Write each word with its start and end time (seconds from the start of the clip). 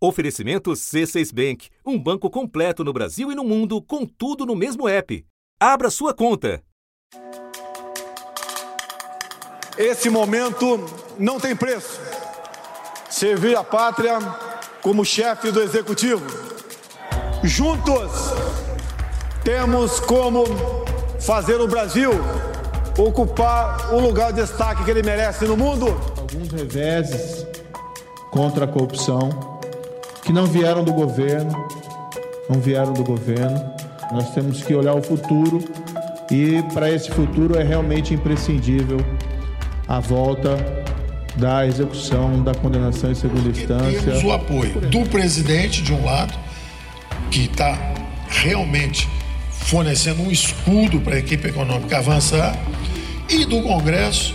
Oferecimento 0.00 0.70
C6 0.70 1.34
Bank, 1.34 1.70
um 1.84 1.98
banco 1.98 2.30
completo 2.30 2.84
no 2.84 2.92
Brasil 2.92 3.32
e 3.32 3.34
no 3.34 3.42
mundo, 3.42 3.82
com 3.82 4.06
tudo 4.06 4.46
no 4.46 4.54
mesmo 4.54 4.88
app. 4.88 5.26
Abra 5.58 5.90
sua 5.90 6.14
conta. 6.14 6.62
Esse 9.76 10.08
momento 10.08 10.78
não 11.18 11.40
tem 11.40 11.56
preço. 11.56 12.00
Servir 13.10 13.56
a 13.56 13.64
pátria 13.64 14.20
como 14.82 15.04
chefe 15.04 15.50
do 15.50 15.60
executivo. 15.60 16.24
Juntos 17.42 18.12
temos 19.42 19.98
como 19.98 20.44
fazer 21.18 21.60
o 21.60 21.66
Brasil 21.66 22.12
ocupar 22.96 23.92
o 23.92 23.98
lugar 23.98 24.32
de 24.32 24.42
destaque 24.42 24.84
que 24.84 24.90
ele 24.92 25.02
merece 25.02 25.44
no 25.44 25.56
mundo. 25.56 25.86
Alguns 26.16 26.52
reveses 26.52 27.44
contra 28.30 28.64
a 28.64 28.68
corrupção 28.68 29.57
que 30.28 30.32
não 30.34 30.44
vieram 30.44 30.84
do 30.84 30.92
governo, 30.92 31.50
não 32.50 32.60
vieram 32.60 32.92
do 32.92 33.02
governo. 33.02 33.64
Nós 34.12 34.34
temos 34.34 34.62
que 34.62 34.74
olhar 34.74 34.92
o 34.92 35.02
futuro 35.02 35.64
e 36.30 36.62
para 36.74 36.90
esse 36.90 37.10
futuro 37.10 37.58
é 37.58 37.62
realmente 37.62 38.12
imprescindível 38.12 38.98
a 39.88 40.00
volta 40.00 40.54
da 41.36 41.66
execução 41.66 42.42
da 42.42 42.54
condenação 42.54 43.10
em 43.10 43.14
segunda 43.14 43.48
instância. 43.48 44.02
Temos 44.02 44.22
o 44.22 44.30
apoio 44.30 44.78
do 44.82 45.08
presidente 45.08 45.80
de 45.80 45.94
um 45.94 46.04
lado, 46.04 46.34
que 47.30 47.46
está 47.46 47.78
realmente 48.28 49.08
fornecendo 49.50 50.20
um 50.20 50.30
escudo 50.30 51.00
para 51.00 51.14
a 51.14 51.18
equipe 51.20 51.48
econômica 51.48 51.96
avançar, 51.96 52.54
e 53.30 53.46
do 53.46 53.62
Congresso, 53.62 54.34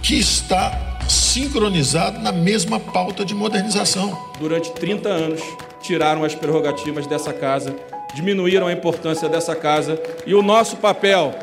que 0.00 0.20
está 0.20 0.91
sincronizado 1.08 2.20
na 2.20 2.32
mesma 2.32 2.78
pauta 2.78 3.24
de 3.24 3.34
modernização. 3.34 4.18
Durante 4.38 4.70
30 4.72 5.08
anos, 5.08 5.40
tiraram 5.80 6.24
as 6.24 6.34
prerrogativas 6.34 7.06
dessa 7.06 7.32
casa, 7.32 7.74
diminuíram 8.14 8.66
a 8.66 8.72
importância 8.72 9.28
dessa 9.28 9.54
casa 9.54 10.00
e 10.26 10.34
o 10.34 10.42
nosso 10.42 10.76
papel 10.76 11.34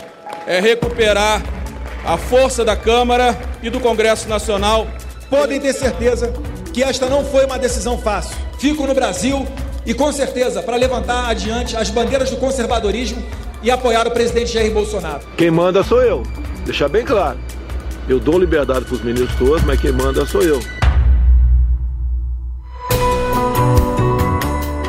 é 0.47 0.59
recuperar 0.59 1.41
a 2.05 2.17
força 2.17 2.63
da 2.63 2.75
Câmara 2.75 3.37
e 3.61 3.69
do 3.69 3.79
Congresso 3.79 4.27
Nacional. 4.29 4.87
Podem 5.29 5.59
ter 5.59 5.73
certeza 5.73 6.33
que 6.73 6.83
esta 6.83 7.07
não 7.07 7.25
foi 7.25 7.45
uma 7.45 7.59
decisão 7.59 7.97
fácil. 7.97 8.35
Fico 8.57 8.85
no 8.87 8.93
Brasil 8.93 9.45
e 9.85 9.93
com 9.93 10.11
certeza 10.11 10.61
para 10.61 10.75
levantar 10.75 11.29
adiante 11.29 11.75
as 11.75 11.89
bandeiras 11.89 12.29
do 12.29 12.37
conservadorismo 12.37 13.23
e 13.61 13.69
apoiar 13.69 14.07
o 14.07 14.11
presidente 14.11 14.53
Jair 14.53 14.71
Bolsonaro. 14.71 15.21
Quem 15.37 15.51
manda 15.51 15.83
sou 15.83 16.01
eu, 16.01 16.23
deixar 16.65 16.87
bem 16.87 17.03
claro. 17.03 17.37
Eu 18.09 18.19
dou 18.19 18.39
liberdade 18.39 18.85
para 18.85 18.95
os 18.95 19.03
meninos 19.03 19.33
todos, 19.35 19.63
mas 19.63 19.79
quem 19.79 19.91
manda 19.91 20.25
sou 20.25 20.41
eu. 20.41 20.59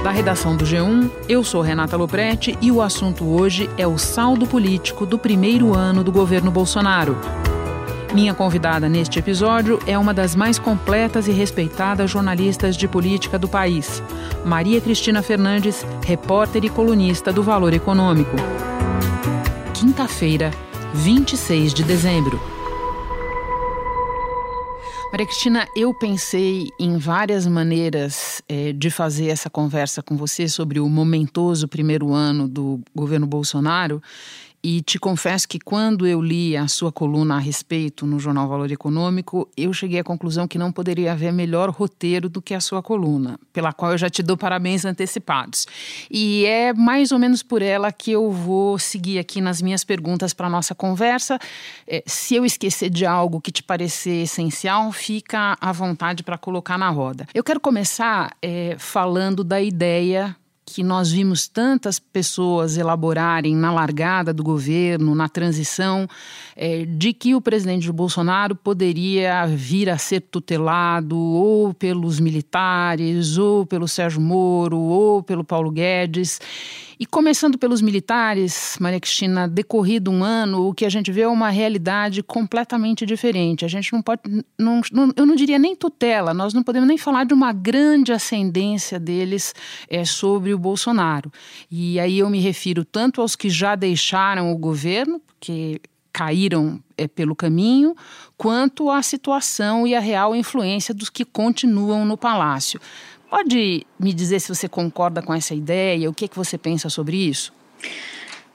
Da 0.02 0.10
redação 0.10 0.56
do 0.56 0.64
G1, 0.64 1.10
eu 1.28 1.44
sou 1.44 1.60
Renata 1.60 1.98
Loprete 1.98 2.56
e 2.62 2.72
o 2.72 2.80
assunto 2.80 3.26
hoje 3.26 3.68
é 3.76 3.86
o 3.86 3.98
saldo 3.98 4.46
político 4.46 5.04
do 5.04 5.18
primeiro 5.18 5.76
ano 5.76 6.02
do 6.02 6.10
governo 6.10 6.50
Bolsonaro. 6.50 7.14
Minha 8.14 8.32
convidada 8.32 8.88
neste 8.88 9.18
episódio 9.18 9.78
é 9.86 9.98
uma 9.98 10.14
das 10.14 10.34
mais 10.34 10.58
completas 10.58 11.28
e 11.28 11.30
respeitadas 11.30 12.10
jornalistas 12.10 12.74
de 12.74 12.88
política 12.88 13.38
do 13.38 13.46
país, 13.46 14.02
Maria 14.46 14.80
Cristina 14.80 15.20
Fernandes, 15.20 15.84
repórter 16.06 16.64
e 16.64 16.70
colunista 16.70 17.30
do 17.30 17.42
Valor 17.42 17.74
Econômico. 17.74 18.34
Quinta-feira, 19.74 20.50
26 20.94 21.74
de 21.74 21.84
dezembro. 21.84 22.59
Maria 25.10 25.26
Cristina, 25.26 25.66
eu 25.74 25.92
pensei 25.92 26.68
em 26.78 26.96
várias 26.96 27.44
maneiras 27.44 28.40
é, 28.48 28.72
de 28.72 28.90
fazer 28.90 29.26
essa 29.26 29.50
conversa 29.50 30.00
com 30.00 30.16
você 30.16 30.48
sobre 30.48 30.78
o 30.78 30.88
momentoso 30.88 31.66
primeiro 31.66 32.12
ano 32.12 32.46
do 32.46 32.80
governo 32.94 33.26
Bolsonaro 33.26 34.00
e 34.62 34.82
te 34.82 34.98
confesso 34.98 35.48
que 35.48 35.58
quando 35.58 36.06
eu 36.06 36.20
li 36.20 36.54
a 36.54 36.68
sua 36.68 36.92
coluna 36.92 37.36
a 37.36 37.38
respeito 37.38 38.04
no 38.04 38.18
jornal 38.18 38.46
Valor 38.46 38.70
Econômico, 38.70 39.48
eu 39.56 39.72
cheguei 39.72 40.00
à 40.00 40.04
conclusão 40.04 40.46
que 40.46 40.58
não 40.58 40.70
poderia 40.70 41.12
haver 41.12 41.32
melhor 41.32 41.70
roteiro 41.70 42.28
do 42.28 42.42
que 42.42 42.52
a 42.52 42.60
sua 42.60 42.82
coluna, 42.82 43.38
pela 43.52 43.72
qual 43.72 43.92
eu 43.92 43.98
já 43.98 44.10
te 44.10 44.22
dou 44.22 44.36
parabéns 44.36 44.84
antecipados. 44.84 45.66
E 46.10 46.44
é 46.44 46.74
mais 46.74 47.10
ou 47.10 47.18
menos 47.18 47.42
por 47.42 47.62
ela 47.62 47.90
que 47.90 48.10
eu 48.10 48.30
vou 48.30 48.78
seguir 48.78 49.18
aqui 49.18 49.40
nas 49.40 49.62
minhas 49.62 49.82
perguntas 49.82 50.34
para 50.34 50.48
nossa 50.50 50.74
conversa. 50.74 51.38
É, 51.86 52.02
se 52.06 52.34
eu 52.34 52.44
esquecer 52.44 52.90
de 52.90 53.06
algo 53.06 53.40
que 53.40 53.50
te 53.50 53.62
parecer 53.62 54.24
essencial, 54.24 54.92
fica 54.92 55.56
à 55.58 55.72
vontade 55.72 56.22
para 56.22 56.36
colocar 56.36 56.76
na 56.76 56.90
roda. 56.90 57.26
Eu 57.32 57.42
quero 57.42 57.60
começar 57.60 58.36
é, 58.42 58.76
falando 58.78 59.42
da 59.42 59.60
ideia 59.60 60.36
que 60.72 60.82
nós 60.82 61.10
vimos 61.10 61.48
tantas 61.48 61.98
pessoas 61.98 62.76
elaborarem 62.76 63.54
na 63.54 63.72
largada 63.72 64.32
do 64.32 64.42
governo, 64.42 65.14
na 65.14 65.28
transição, 65.28 66.08
é, 66.56 66.84
de 66.84 67.12
que 67.12 67.34
o 67.34 67.40
presidente 67.40 67.90
Bolsonaro 67.90 68.54
poderia 68.54 69.46
vir 69.46 69.90
a 69.90 69.98
ser 69.98 70.20
tutelado 70.20 71.16
ou 71.16 71.74
pelos 71.74 72.20
militares, 72.20 73.36
ou 73.36 73.66
pelo 73.66 73.88
Sérgio 73.88 74.20
Moro, 74.20 74.78
ou 74.78 75.22
pelo 75.22 75.44
Paulo 75.44 75.70
Guedes. 75.70 76.40
E 77.00 77.06
começando 77.06 77.56
pelos 77.56 77.80
militares, 77.80 78.76
Maria 78.78 79.00
Cristina, 79.00 79.48
decorrido 79.48 80.10
um 80.10 80.22
ano, 80.22 80.68
o 80.68 80.74
que 80.74 80.84
a 80.84 80.90
gente 80.90 81.10
vê 81.10 81.22
é 81.22 81.28
uma 81.28 81.48
realidade 81.48 82.22
completamente 82.22 83.06
diferente. 83.06 83.64
A 83.64 83.68
gente 83.68 83.90
não 83.90 84.02
pode, 84.02 84.20
não, 84.58 84.82
não, 84.92 85.10
eu 85.16 85.24
não 85.24 85.34
diria 85.34 85.58
nem 85.58 85.74
tutela, 85.74 86.34
nós 86.34 86.52
não 86.52 86.62
podemos 86.62 86.86
nem 86.86 86.98
falar 86.98 87.24
de 87.24 87.32
uma 87.32 87.54
grande 87.54 88.12
ascendência 88.12 89.00
deles 89.00 89.54
é, 89.88 90.04
sobre 90.04 90.52
o 90.52 90.58
Bolsonaro. 90.58 91.32
E 91.70 91.98
aí 91.98 92.18
eu 92.18 92.28
me 92.28 92.38
refiro 92.38 92.84
tanto 92.84 93.22
aos 93.22 93.34
que 93.34 93.48
já 93.48 93.74
deixaram 93.74 94.52
o 94.52 94.58
governo, 94.58 95.22
que 95.40 95.80
caíram 96.12 96.78
é, 96.98 97.08
pelo 97.08 97.34
caminho, 97.34 97.96
quanto 98.36 98.90
à 98.90 99.02
situação 99.02 99.86
e 99.86 99.94
a 99.94 100.00
real 100.00 100.36
influência 100.36 100.92
dos 100.92 101.08
que 101.08 101.24
continuam 101.24 102.04
no 102.04 102.18
palácio. 102.18 102.78
Pode 103.30 103.86
me 103.96 104.12
dizer 104.12 104.40
se 104.40 104.48
você 104.52 104.68
concorda 104.68 105.22
com 105.22 105.32
essa 105.32 105.54
ideia? 105.54 106.10
O 106.10 106.12
que, 106.12 106.24
é 106.24 106.28
que 106.28 106.36
você 106.36 106.58
pensa 106.58 106.88
sobre 106.90 107.16
isso? 107.16 107.52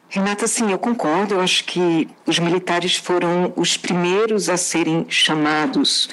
Renata, 0.09 0.47
sim, 0.47 0.69
eu 0.69 0.77
concordo. 0.77 1.35
Eu 1.35 1.39
acho 1.41 1.63
que 1.63 2.09
os 2.25 2.39
militares 2.39 2.97
foram 2.97 3.53
os 3.55 3.77
primeiros 3.77 4.49
a 4.49 4.57
serem 4.57 5.05
chamados 5.07 6.09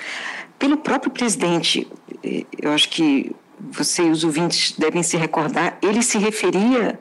pelo 0.60 0.76
próprio 0.76 1.10
presidente. 1.10 1.88
Eu 2.22 2.70
acho 2.70 2.88
que 2.88 3.34
você 3.58 4.04
e 4.04 4.10
os 4.10 4.22
ouvintes 4.22 4.74
devem 4.78 5.02
se 5.02 5.16
recordar, 5.16 5.78
ele 5.82 6.02
se 6.02 6.18
referia, 6.18 6.98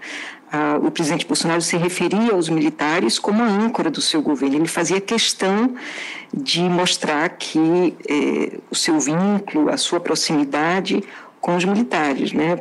uh, 0.54 0.86
o 0.86 0.92
presidente 0.92 1.26
Bolsonaro 1.26 1.62
se 1.62 1.76
referia 1.76 2.34
aos 2.34 2.50
militares 2.50 3.18
como 3.18 3.42
a 3.42 3.48
âncora 3.48 3.90
do 3.90 4.02
seu 4.02 4.22
governo. 4.22 4.56
Ele 4.56 4.68
fazia 4.68 5.02
questão 5.02 5.76
de 6.34 6.62
mostrar 6.62 7.30
que 7.30 7.96
eh, 8.08 8.60
o 8.70 8.76
seu 8.76 9.00
vínculo, 9.00 9.70
a 9.70 9.78
sua 9.78 10.00
proximidade 10.00 11.04
com 11.42 11.56
os 11.56 11.66
militares, 11.66 12.32
né? 12.32 12.60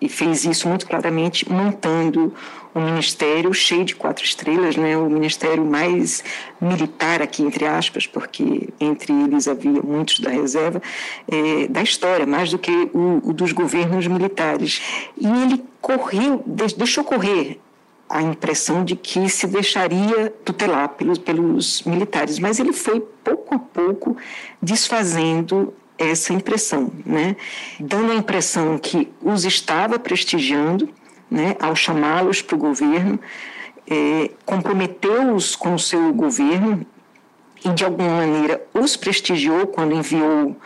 E 0.00 0.08
fez 0.08 0.44
isso 0.44 0.68
muito 0.68 0.86
claramente 0.86 1.50
montando 1.50 2.32
um 2.74 2.80
ministério 2.80 3.52
cheio 3.52 3.84
de 3.84 3.94
quatro 3.94 4.24
estrelas, 4.24 4.76
né? 4.76 4.96
O 4.96 5.08
ministério 5.08 5.64
mais 5.64 6.22
militar 6.60 7.22
aqui 7.22 7.42
entre 7.42 7.66
aspas, 7.66 8.06
porque 8.06 8.68
entre 8.80 9.12
eles 9.12 9.48
havia 9.48 9.82
muitos 9.82 10.20
da 10.20 10.30
reserva 10.30 10.82
é, 11.30 11.68
da 11.68 11.82
história, 11.82 12.26
mais 12.26 12.50
do 12.50 12.58
que 12.58 12.90
o, 12.92 13.20
o 13.24 13.32
dos 13.32 13.52
governos 13.52 14.06
militares. 14.06 14.82
E 15.16 15.26
ele 15.26 15.64
correu, 15.80 16.42
deixou 16.46 17.04
correr 17.04 17.60
a 18.08 18.22
impressão 18.22 18.84
de 18.84 18.96
que 18.96 19.28
se 19.28 19.46
deixaria 19.46 20.32
tutelar 20.44 20.88
pelos, 20.90 21.18
pelos 21.18 21.82
militares, 21.82 22.38
mas 22.38 22.58
ele 22.58 22.72
foi 22.72 23.00
pouco 23.22 23.54
a 23.54 23.58
pouco 23.58 24.16
desfazendo 24.62 25.74
essa 25.98 26.32
impressão, 26.32 26.92
né? 27.04 27.36
dando 27.80 28.12
a 28.12 28.14
impressão 28.14 28.78
que 28.78 29.12
os 29.20 29.44
estava 29.44 29.98
prestigiando 29.98 30.88
né, 31.30 31.56
ao 31.60 31.74
chamá-los 31.74 32.40
para 32.40 32.56
o 32.56 32.58
governo, 32.58 33.18
é, 33.90 34.30
comprometeu-os 34.44 35.56
com 35.56 35.74
o 35.74 35.78
seu 35.78 36.12
governo 36.12 36.86
e, 37.64 37.70
de 37.70 37.84
alguma 37.84 38.10
maneira, 38.10 38.64
os 38.72 38.96
prestigiou 38.96 39.66
quando 39.66 39.94
enviou 39.94 40.56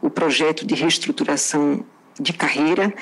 o 0.00 0.08
projeto 0.08 0.66
de 0.66 0.74
reestruturação 0.74 1.84
de 2.18 2.32
carreira, 2.32 2.92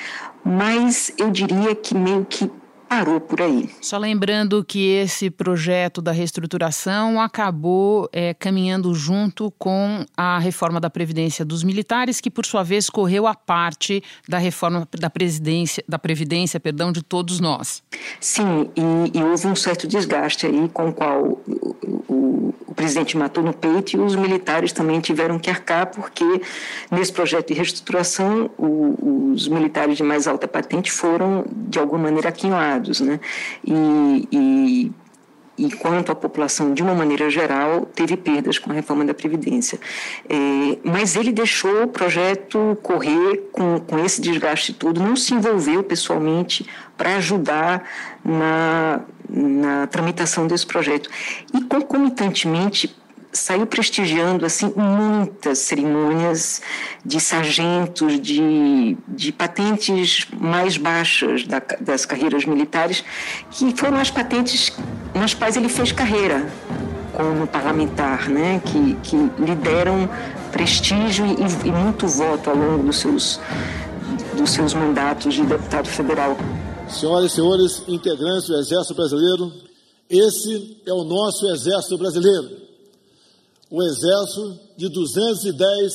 mas 0.43 1.11
eu 1.17 1.31
diria 1.31 1.73
que 1.75 1.95
meio 1.95 2.25
que 2.25 2.51
parou 2.87 3.19
por 3.19 3.41
aí. 3.41 3.69
Só 3.81 3.97
lembrando 3.97 4.63
que 4.63 4.87
esse 4.89 5.29
projeto 5.29 6.01
da 6.01 6.11
reestruturação 6.11 7.19
acabou 7.19 8.09
é, 8.11 8.33
caminhando 8.33 8.93
junto 8.93 9.51
com 9.57 10.05
a 10.15 10.39
reforma 10.39 10.79
da 10.79 10.89
Previdência 10.89 11.43
dos 11.43 11.63
militares, 11.63 12.21
que 12.21 12.29
por 12.29 12.45
sua 12.45 12.63
vez 12.63 12.89
correu 12.89 13.27
a 13.27 13.35
parte 13.35 14.03
da 14.27 14.37
reforma 14.37 14.87
da 14.97 15.09
presidência, 15.09 15.83
da 15.87 15.99
Previdência, 15.99 16.59
perdão, 16.59 16.91
de 16.91 17.03
todos 17.03 17.39
nós. 17.39 17.83
Sim, 18.19 18.69
e, 18.75 19.17
e 19.17 19.23
houve 19.23 19.47
um 19.47 19.55
certo 19.55 19.87
desgaste 19.87 20.45
aí 20.45 20.69
com 20.69 20.89
o 20.89 20.93
qual 20.93 21.23
o, 21.23 21.41
o, 22.07 22.13
o 22.13 22.36
presidente 22.77 23.17
matou 23.17 23.43
no 23.43 23.51
peito 23.51 23.97
e 23.97 23.99
os 23.99 24.15
militares 24.15 24.71
também 24.71 25.01
tiveram 25.01 25.39
que 25.39 25.49
arcar, 25.49 25.87
porque 25.87 26.23
nesse 26.91 27.11
projeto 27.11 27.47
de 27.47 27.55
reestruturação 27.55 28.51
o, 28.57 29.31
os 29.33 29.47
militares 29.47 29.97
de 29.97 30.03
mais 30.03 30.27
alta 30.27 30.47
patente 30.47 30.91
foram, 30.91 31.43
de 31.51 31.79
alguma 31.79 32.03
maneira, 32.03 32.29
aquinhoados. 32.29 33.01
Né? 33.01 33.19
E, 33.65 34.27
e 34.31 34.91
enquanto 35.57 36.11
a 36.11 36.15
população, 36.15 36.73
de 36.73 36.83
uma 36.83 36.93
maneira 36.93 37.29
geral, 37.29 37.85
teve 37.85 38.15
perdas 38.15 38.59
com 38.59 38.71
a 38.71 38.73
reforma 38.73 39.03
da 39.03 39.13
Previdência. 39.13 39.79
É, 40.29 40.77
mas 40.83 41.15
ele 41.15 41.31
deixou 41.31 41.83
o 41.83 41.87
projeto 41.87 42.77
correr 42.83 43.49
com, 43.51 43.79
com 43.79 43.99
esse 43.99 44.21
desgaste 44.21 44.73
todo, 44.73 45.01
não 45.01 45.15
se 45.15 45.33
envolveu 45.33 45.83
pessoalmente 45.83 46.67
para 46.95 47.15
ajudar 47.15 47.83
na, 48.23 49.01
na 49.29 49.87
tramitação 49.87 50.47
desse 50.47 50.65
projeto. 50.65 51.09
E, 51.53 51.61
concomitantemente, 51.61 52.95
saiu 53.31 53.67
prestigiando 53.67 54.45
assim 54.45 54.73
muitas 54.75 55.59
cerimônias 55.59 56.61
de 57.05 57.19
sargentos, 57.19 58.19
de, 58.19 58.97
de 59.07 59.31
patentes 59.31 60.27
mais 60.39 60.77
baixas 60.77 61.45
da, 61.45 61.61
das 61.79 62.05
carreiras 62.05 62.45
militares, 62.45 63.03
que 63.51 63.75
foram 63.75 63.97
as 63.97 64.09
patentes 64.09 64.73
nas 65.13 65.33
quais 65.33 65.57
ele 65.57 65.69
fez 65.69 65.91
carreira 65.91 66.47
como 67.13 67.47
parlamentar, 67.47 68.29
né, 68.29 68.61
que, 68.63 68.95
que 69.03 69.15
lhe 69.15 69.55
deram 69.55 70.09
prestígio 70.51 71.25
e, 71.25 71.67
e 71.67 71.71
muito 71.71 72.07
voto 72.07 72.49
ao 72.49 72.55
longo 72.55 72.83
dos 72.83 72.99
seus, 72.99 73.39
dos 74.37 74.51
seus 74.51 74.73
mandatos 74.73 75.33
de 75.33 75.43
deputado 75.43 75.87
federal. 75.87 76.37
Senhoras 76.87 77.31
e 77.31 77.35
senhores 77.35 77.83
integrantes 77.87 78.47
do 78.47 78.57
Exército 78.59 78.93
Brasileiro, 78.93 79.51
esse 80.09 80.81
é 80.85 80.93
o 80.93 81.03
nosso 81.03 81.47
Exército 81.49 81.97
Brasileiro 81.97 82.66
o 83.69 83.83
exército 83.83 84.59
de 84.77 84.89
210 84.89 85.93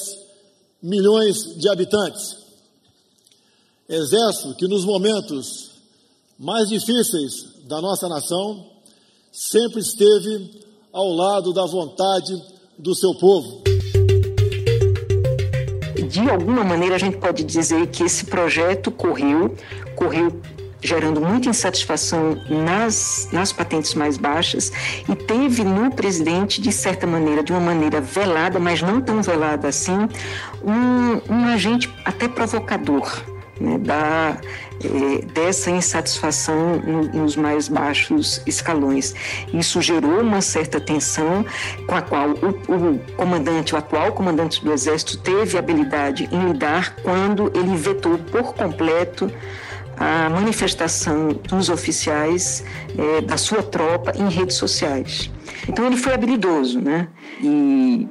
milhões 0.83 1.59
de 1.59 1.69
habitantes. 1.69 2.37
Exército 3.89 4.55
que, 4.55 4.67
nos 4.67 4.85
momentos 4.85 5.71
mais 6.39 6.69
difíceis 6.69 7.33
da 7.65 7.81
nossa 7.81 8.09
nação, 8.09 8.67
sempre 9.33 9.81
esteve 9.81 10.63
ao 10.93 11.09
lado 11.13 11.53
da 11.53 11.65
vontade 11.65 12.41
do 12.79 12.95
seu 12.95 13.15
povo. 13.15 13.63
De 16.11 16.21
alguma 16.29 16.63
maneira, 16.63 16.97
a 16.97 16.99
gente 16.99 17.17
pode 17.17 17.43
dizer 17.43 17.87
que 17.91 18.03
esse 18.03 18.27
projeto 18.27 18.91
correu, 18.91 19.57
correu 19.97 20.43
gerando 20.83 21.21
muita 21.21 21.49
insatisfação 21.49 22.43
nas, 22.49 23.29
nas 23.33 23.53
patentes 23.53 23.95
mais 23.95 24.17
baixas 24.17 24.73
e 25.09 25.15
teve 25.15 25.63
no 25.63 25.91
presidente, 25.91 26.61
de 26.61 26.73
certa 26.73 27.07
maneira, 27.07 27.43
de 27.43 27.53
uma 27.53 27.61
maneira 27.61 28.01
velada, 28.01 28.59
mas 28.59 28.83
não 28.83 29.01
tão 29.01 29.23
velada 29.23 29.69
assim, 29.69 30.09
um, 30.63 31.33
um 31.33 31.45
agente 31.47 31.93
até 32.05 32.29
provocador. 32.29 33.23
Né, 33.61 33.79
da, 33.79 34.39
eh, 34.83 35.25
dessa 35.33 35.71
insatisfação 35.71 36.79
no, 36.79 37.03
nos 37.13 37.37
mais 37.37 37.69
baixos 37.69 38.43
escalões. 38.47 39.15
Isso 39.53 39.81
gerou 39.81 40.21
uma 40.21 40.41
certa 40.41 40.81
tensão 40.81 41.45
com 41.87 41.95
a 41.95 42.03
qual 42.03 42.31
o, 42.31 42.49
o, 42.49 42.99
comandante, 43.15 43.75
o 43.75 43.79
atual 43.79 44.13
comandante 44.13 44.65
do 44.65 44.73
Exército, 44.73 45.19
teve 45.19 45.59
habilidade 45.59 46.29
em 46.33 46.49
lidar 46.49 46.97
quando 47.03 47.53
ele 47.55 47.77
vetou 47.77 48.19
por 48.19 48.55
completo 48.55 49.31
a 49.97 50.29
manifestação 50.31 51.29
dos 51.29 51.69
oficiais 51.69 52.65
é, 52.97 53.21
da 53.21 53.37
sua 53.37 53.63
tropa 53.63 54.13
em 54.17 54.29
redes 54.29 54.57
sociais. 54.57 55.31
Então 55.69 55.87
ele 55.87 55.97
foi 55.97 56.15
habilidoso, 56.15 56.81
né? 56.81 57.09
E 57.41 58.09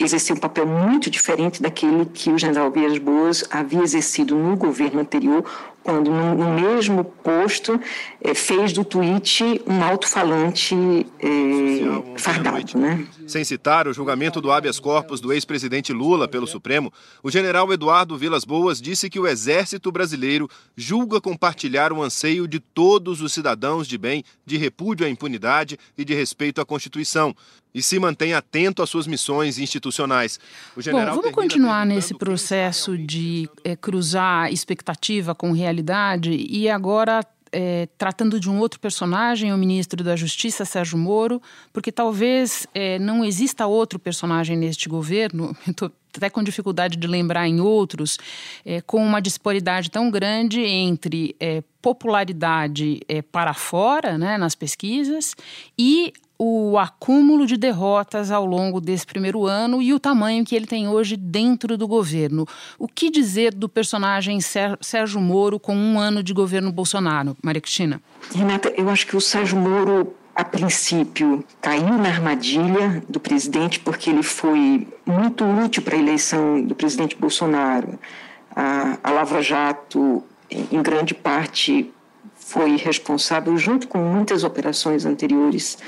exerceu 0.00 0.36
um 0.36 0.38
papel 0.38 0.66
muito 0.66 1.10
diferente 1.10 1.62
daquele 1.62 2.06
que 2.06 2.30
o 2.30 2.38
general 2.38 2.70
Vias 2.70 2.98
Boas 2.98 3.44
havia 3.50 3.82
exercido 3.82 4.34
no 4.34 4.56
governo 4.56 5.00
anterior, 5.00 5.44
quando 5.82 6.10
no, 6.10 6.34
no 6.34 6.60
mesmo 6.60 7.04
posto 7.04 7.80
é, 8.24 8.34
fez 8.34 8.72
do 8.72 8.84
tweet 8.84 9.62
um 9.66 9.82
alto-falante 9.82 10.74
é, 11.18 12.18
fardado. 12.18 12.78
Né? 12.78 13.06
Sem 13.26 13.42
citar 13.42 13.88
o 13.88 13.92
julgamento 13.92 14.40
do 14.40 14.52
habeas 14.52 14.78
corpus 14.78 15.20
do 15.20 15.32
ex-presidente 15.32 15.92
Lula 15.92 16.28
pelo 16.28 16.46
Supremo, 16.46 16.92
o 17.22 17.30
general 17.30 17.72
Eduardo 17.72 18.16
Vilas 18.16 18.44
Boas 18.44 18.80
disse 18.80 19.10
que 19.10 19.18
o 19.18 19.26
Exército 19.26 19.90
Brasileiro 19.90 20.48
julga 20.76 21.20
compartilhar 21.20 21.92
o 21.92 22.02
anseio 22.02 22.46
de 22.46 22.60
todos 22.60 23.20
os 23.20 23.32
cidadãos 23.32 23.88
de 23.88 23.98
bem 23.98 24.24
de 24.46 24.56
repúdio 24.56 25.06
à 25.06 25.10
impunidade 25.10 25.78
e 25.98 26.04
de 26.04 26.14
respeito 26.14 26.60
à 26.60 26.64
Constituição, 26.64 27.34
e 27.74 27.82
se 27.82 27.98
mantém 27.98 28.34
atento 28.34 28.82
às 28.82 28.90
suas 28.90 29.06
missões 29.06 29.58
institucionais. 29.58 30.38
Bom, 30.76 31.04
vamos 31.06 31.30
continuar 31.30 31.86
nesse 31.86 32.14
processo 32.14 32.98
de 32.98 33.48
é, 33.64 33.74
cruzar 33.74 34.52
expectativa 34.52 35.34
com 35.34 35.52
realidade 35.52 36.30
e 36.30 36.68
agora 36.68 37.24
é, 37.52 37.86
tratando 37.98 38.40
de 38.40 38.48
um 38.48 38.58
outro 38.58 38.80
personagem, 38.80 39.52
o 39.52 39.58
ministro 39.58 40.02
da 40.02 40.16
Justiça, 40.16 40.64
Sérgio 40.64 40.98
Moro, 40.98 41.40
porque 41.72 41.92
talvez 41.92 42.66
é, 42.74 42.98
não 42.98 43.24
exista 43.24 43.66
outro 43.66 43.98
personagem 43.98 44.56
neste 44.56 44.88
governo, 44.88 45.54
estou 45.68 45.92
até 46.16 46.28
com 46.28 46.42
dificuldade 46.42 46.96
de 46.96 47.06
lembrar 47.06 47.48
em 47.48 47.60
outros, 47.60 48.18
é, 48.64 48.80
com 48.80 49.02
uma 49.02 49.20
disparidade 49.20 49.90
tão 49.90 50.10
grande 50.10 50.60
entre 50.60 51.34
é, 51.40 51.62
popularidade 51.80 53.00
é, 53.08 53.22
para 53.22 53.54
fora, 53.54 54.18
né, 54.18 54.36
nas 54.36 54.54
pesquisas, 54.54 55.34
e 55.78 56.12
o 56.44 56.76
acúmulo 56.76 57.46
de 57.46 57.56
derrotas 57.56 58.32
ao 58.32 58.44
longo 58.44 58.80
desse 58.80 59.06
primeiro 59.06 59.46
ano 59.46 59.80
e 59.80 59.94
o 59.94 60.00
tamanho 60.00 60.44
que 60.44 60.56
ele 60.56 60.66
tem 60.66 60.88
hoje 60.88 61.16
dentro 61.16 61.78
do 61.78 61.86
governo. 61.86 62.44
O 62.76 62.88
que 62.88 63.10
dizer 63.10 63.54
do 63.54 63.68
personagem 63.68 64.40
Sérgio 64.40 65.20
Moro 65.20 65.60
com 65.60 65.76
um 65.76 66.00
ano 66.00 66.20
de 66.20 66.32
governo 66.32 66.72
Bolsonaro, 66.72 67.36
Maria 67.40 67.60
Cristina? 67.60 68.02
Renata, 68.34 68.72
eu 68.76 68.90
acho 68.90 69.06
que 69.06 69.16
o 69.16 69.20
Sérgio 69.20 69.56
Moro 69.56 70.16
a 70.34 70.42
princípio, 70.42 71.44
caiu 71.60 71.96
na 71.98 72.08
armadilha 72.08 73.04
do 73.08 73.20
presidente, 73.20 73.78
porque 73.78 74.10
ele 74.10 74.22
foi 74.22 74.88
muito 75.06 75.44
útil 75.44 75.82
para 75.82 75.94
a 75.94 75.98
eleição 75.98 76.60
do 76.62 76.74
presidente 76.74 77.14
Bolsonaro. 77.14 77.98
A, 78.56 78.98
a 79.04 79.10
Lava 79.10 79.42
Jato, 79.42 80.24
em 80.50 80.82
grande 80.82 81.12
parte, 81.12 81.92
foi 82.34 82.76
responsável, 82.76 83.56
junto 83.56 83.86
com 83.86 83.98
muitas 83.98 84.42
operações 84.42 85.04
anteriores, 85.04 85.78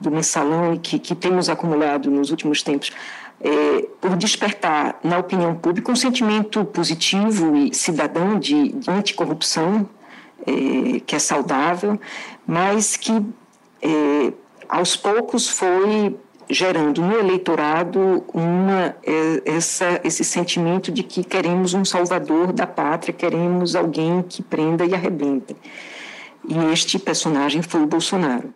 do 0.00 0.10
mensalão 0.10 0.74
e 0.74 0.78
que, 0.78 0.98
que 0.98 1.14
temos 1.14 1.48
acumulado 1.48 2.10
nos 2.10 2.30
últimos 2.30 2.62
tempos, 2.62 2.92
é, 3.40 3.86
por 4.00 4.16
despertar 4.16 4.98
na 5.02 5.18
opinião 5.18 5.54
pública 5.54 5.92
um 5.92 5.96
sentimento 5.96 6.64
positivo 6.64 7.56
e 7.56 7.74
cidadão 7.74 8.38
de, 8.38 8.72
de 8.72 8.90
anticorrupção, 8.90 9.88
é, 10.46 11.00
que 11.00 11.14
é 11.14 11.18
saudável, 11.18 12.00
mas 12.46 12.96
que 12.96 13.12
é, 13.82 14.32
aos 14.68 14.96
poucos 14.96 15.48
foi 15.48 16.16
gerando 16.50 17.02
no 17.02 17.18
eleitorado 17.18 18.24
uma, 18.32 18.96
é, 19.04 19.42
essa, 19.44 20.00
esse 20.02 20.24
sentimento 20.24 20.90
de 20.90 21.02
que 21.02 21.22
queremos 21.22 21.74
um 21.74 21.84
salvador 21.84 22.52
da 22.52 22.66
pátria, 22.66 23.12
queremos 23.12 23.76
alguém 23.76 24.22
que 24.22 24.42
prenda 24.42 24.84
e 24.84 24.94
arrebenta. 24.94 25.54
E 26.48 26.56
este 26.72 26.98
personagem 26.98 27.60
foi 27.60 27.82
o 27.82 27.86
Bolsonaro. 27.86 28.52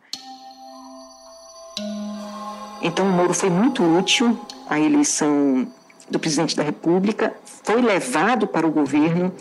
Então, 2.83 3.07
o 3.07 3.13
Moro 3.13 3.33
foi 3.33 3.49
muito 3.49 3.83
útil 3.83 4.39
à 4.69 4.79
eleição 4.79 5.69
do 6.11 6.19
presidente 6.19 6.57
da 6.57 6.63
República, 6.63 7.33
foi 7.63 7.81
levado 7.81 8.47
para 8.47 8.67
o 8.67 8.71
governo 8.71 9.33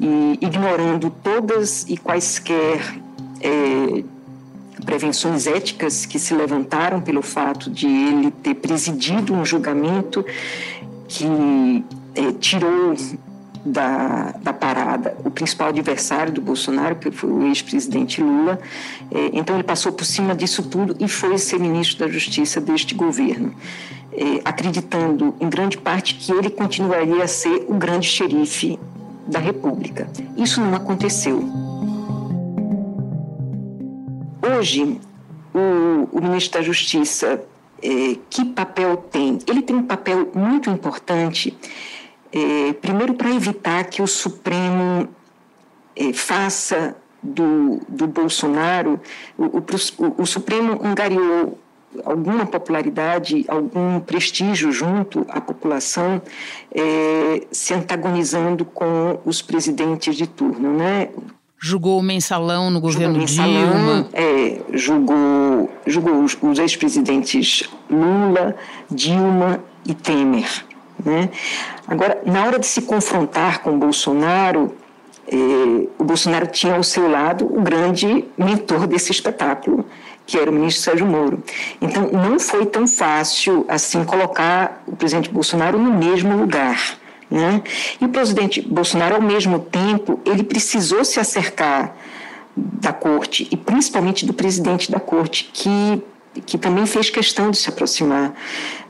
e, 0.00 0.38
ignorando 0.40 1.10
todas 1.10 1.84
e 1.88 1.96
quaisquer 1.96 2.80
é, 3.40 4.04
prevenções 4.84 5.46
éticas 5.46 6.06
que 6.06 6.18
se 6.18 6.32
levantaram 6.34 7.00
pelo 7.00 7.20
fato 7.20 7.68
de 7.68 7.86
ele 7.86 8.30
ter 8.30 8.54
presidido 8.54 9.34
um 9.34 9.44
julgamento 9.44 10.24
que 11.08 11.84
é, 12.14 12.32
tirou 12.32 12.94
da, 13.64 14.34
da 14.42 14.52
parada 14.52 15.16
o 15.24 15.30
principal 15.30 15.68
adversário 15.68 16.32
do 16.32 16.40
Bolsonaro, 16.40 16.96
que 16.96 17.10
foi 17.10 17.30
o 17.30 17.46
ex-presidente 17.46 18.22
Lula. 18.22 18.58
É, 19.10 19.30
então, 19.32 19.56
ele 19.56 19.64
passou 19.64 19.92
por 19.92 20.04
cima 20.04 20.34
disso 20.34 20.62
tudo 20.62 20.96
e 20.98 21.08
foi 21.08 21.38
ser 21.38 21.58
ministro 21.58 21.98
da 21.98 22.12
Justiça 22.12 22.60
deste 22.60 22.94
governo, 22.94 23.54
é, 24.12 24.40
acreditando, 24.44 25.34
em 25.40 25.48
grande 25.48 25.78
parte, 25.78 26.14
que 26.14 26.32
ele 26.32 26.50
continuaria 26.50 27.22
a 27.22 27.28
ser 27.28 27.66
o 27.68 27.74
grande 27.74 28.06
xerife 28.06 28.78
da 29.26 29.38
República. 29.38 30.08
Isso 30.36 30.60
não 30.60 30.74
aconteceu. 30.74 31.44
Hoje, 34.56 34.98
o, 35.54 36.08
o 36.10 36.20
ministro 36.20 36.58
da 36.58 36.64
Justiça, 36.64 37.40
é, 37.82 38.16
que 38.30 38.44
papel 38.44 38.96
tem? 38.96 39.38
Ele 39.46 39.62
tem 39.62 39.76
um 39.76 39.82
papel 39.82 40.30
muito 40.34 40.70
importante 40.70 41.56
é, 42.32 42.72
primeiro, 42.74 43.14
para 43.14 43.30
evitar 43.30 43.84
que 43.84 44.02
o 44.02 44.06
Supremo 44.06 45.08
é, 45.96 46.12
faça 46.12 46.96
do, 47.22 47.80
do 47.88 48.06
Bolsonaro, 48.06 49.00
o, 49.36 49.44
o, 49.44 49.64
o, 50.18 50.26
Supremo 50.26 50.80
angariou 50.84 51.58
alguma 52.04 52.46
popularidade, 52.46 53.44
algum 53.48 53.98
prestígio 54.00 54.70
junto 54.70 55.26
à 55.28 55.40
população, 55.40 56.22
é, 56.72 57.46
se 57.50 57.74
antagonizando 57.74 58.64
com 58.64 59.18
os 59.24 59.42
presidentes 59.42 60.16
de 60.16 60.26
turno, 60.26 60.72
né? 60.76 61.08
Julgou 61.60 61.98
o 61.98 62.02
mensalão 62.02 62.70
no 62.70 62.80
governo 62.80 63.18
mensalão, 63.18 63.72
Dilma. 63.72 64.08
É, 64.12 64.60
julgou, 64.74 65.68
julgou 65.84 66.22
os, 66.22 66.38
os 66.40 66.58
ex-presidentes 66.60 67.68
Lula, 67.90 68.54
Dilma 68.88 69.58
e 69.84 69.92
Temer. 69.92 70.67
Né? 71.04 71.30
Agora, 71.86 72.20
na 72.24 72.44
hora 72.44 72.58
de 72.58 72.66
se 72.66 72.82
confrontar 72.82 73.60
com 73.60 73.78
Bolsonaro, 73.78 74.74
eh, 75.30 75.88
o 75.98 76.04
Bolsonaro 76.04 76.46
tinha 76.46 76.74
ao 76.74 76.82
seu 76.82 77.08
lado 77.08 77.44
o 77.46 77.60
grande 77.60 78.24
mentor 78.36 78.86
desse 78.86 79.12
espetáculo, 79.12 79.84
que 80.26 80.36
era 80.36 80.50
o 80.50 80.52
ministro 80.52 80.82
Sérgio 80.82 81.06
Moro. 81.06 81.42
Então, 81.80 82.10
não 82.12 82.38
foi 82.38 82.66
tão 82.66 82.86
fácil 82.86 83.64
assim 83.68 84.04
colocar 84.04 84.82
o 84.86 84.96
presidente 84.96 85.30
Bolsonaro 85.30 85.78
no 85.78 85.92
mesmo 85.92 86.36
lugar. 86.36 86.98
Né? 87.30 87.62
E 88.00 88.04
o 88.04 88.08
presidente 88.08 88.60
Bolsonaro, 88.60 89.16
ao 89.16 89.22
mesmo 89.22 89.58
tempo, 89.58 90.20
ele 90.24 90.42
precisou 90.42 91.04
se 91.04 91.20
acercar 91.20 91.94
da 92.56 92.92
corte 92.92 93.46
e 93.50 93.56
principalmente 93.56 94.26
do 94.26 94.32
presidente 94.32 94.90
da 94.90 94.98
corte, 94.98 95.50
que 95.52 96.02
que 96.46 96.58
também 96.58 96.86
fez 96.86 97.10
questão 97.10 97.50
de 97.50 97.56
se 97.56 97.68
aproximar 97.68 98.32